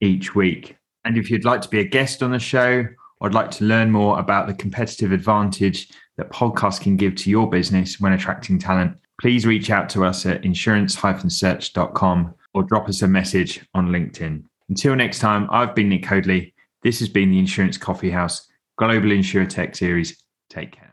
each 0.00 0.34
week. 0.34 0.76
And 1.04 1.16
if 1.16 1.30
you'd 1.30 1.44
like 1.44 1.62
to 1.62 1.68
be 1.68 1.80
a 1.80 1.84
guest 1.84 2.22
on 2.22 2.32
the 2.32 2.38
show 2.38 2.84
or 3.20 3.28
would 3.28 3.34
like 3.34 3.50
to 3.52 3.64
learn 3.64 3.90
more 3.90 4.18
about 4.18 4.46
the 4.46 4.54
competitive 4.54 5.12
advantage 5.12 5.88
that 6.16 6.30
podcasts 6.30 6.80
can 6.80 6.96
give 6.96 7.14
to 7.16 7.30
your 7.30 7.48
business 7.48 8.00
when 8.00 8.12
attracting 8.12 8.58
talent, 8.58 8.96
please 9.20 9.46
reach 9.46 9.70
out 9.70 9.88
to 9.90 10.04
us 10.04 10.26
at 10.26 10.44
insurance-search.com 10.44 12.34
or 12.54 12.62
drop 12.62 12.88
us 12.88 13.02
a 13.02 13.08
message 13.08 13.64
on 13.74 13.88
LinkedIn. 13.88 14.42
Until 14.68 14.96
next 14.96 15.20
time, 15.20 15.48
I've 15.50 15.74
been 15.74 15.88
Nick 15.88 16.04
Hoadley. 16.06 16.54
This 16.82 16.98
has 17.00 17.08
been 17.08 17.30
the 17.30 17.38
Insurance 17.38 17.78
Coffee 17.78 18.10
House 18.10 18.48
Global 18.78 19.08
InsurTech 19.08 19.76
Series. 19.76 20.22
Take 20.50 20.72
care. 20.72 20.86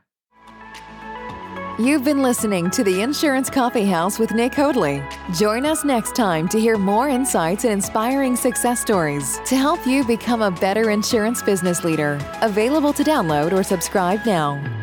You've 1.80 2.04
been 2.04 2.22
listening 2.22 2.70
to 2.70 2.84
the 2.84 3.02
Insurance 3.02 3.50
Coffee 3.50 3.86
House 3.86 4.20
with 4.20 4.32
Nick 4.32 4.54
Hoadley. 4.54 5.04
Join 5.34 5.66
us 5.66 5.84
next 5.84 6.16
time 6.16 6.48
to 6.50 6.60
hear 6.60 6.78
more 6.78 7.10
insights 7.10 7.64
and 7.64 7.74
inspiring 7.74 8.36
success 8.36 8.80
stories 8.80 9.40
to 9.46 9.56
help 9.56 9.86
you 9.88 10.06
become 10.06 10.44
a 10.44 10.52
better 10.52 10.92
insurance 10.92 11.42
business 11.42 11.84
leader. 11.84 12.20
Available 12.44 12.94
to 12.94 13.04
download 13.04 13.54
or 13.54 13.64
subscribe 13.64 14.24
now. 14.24 14.83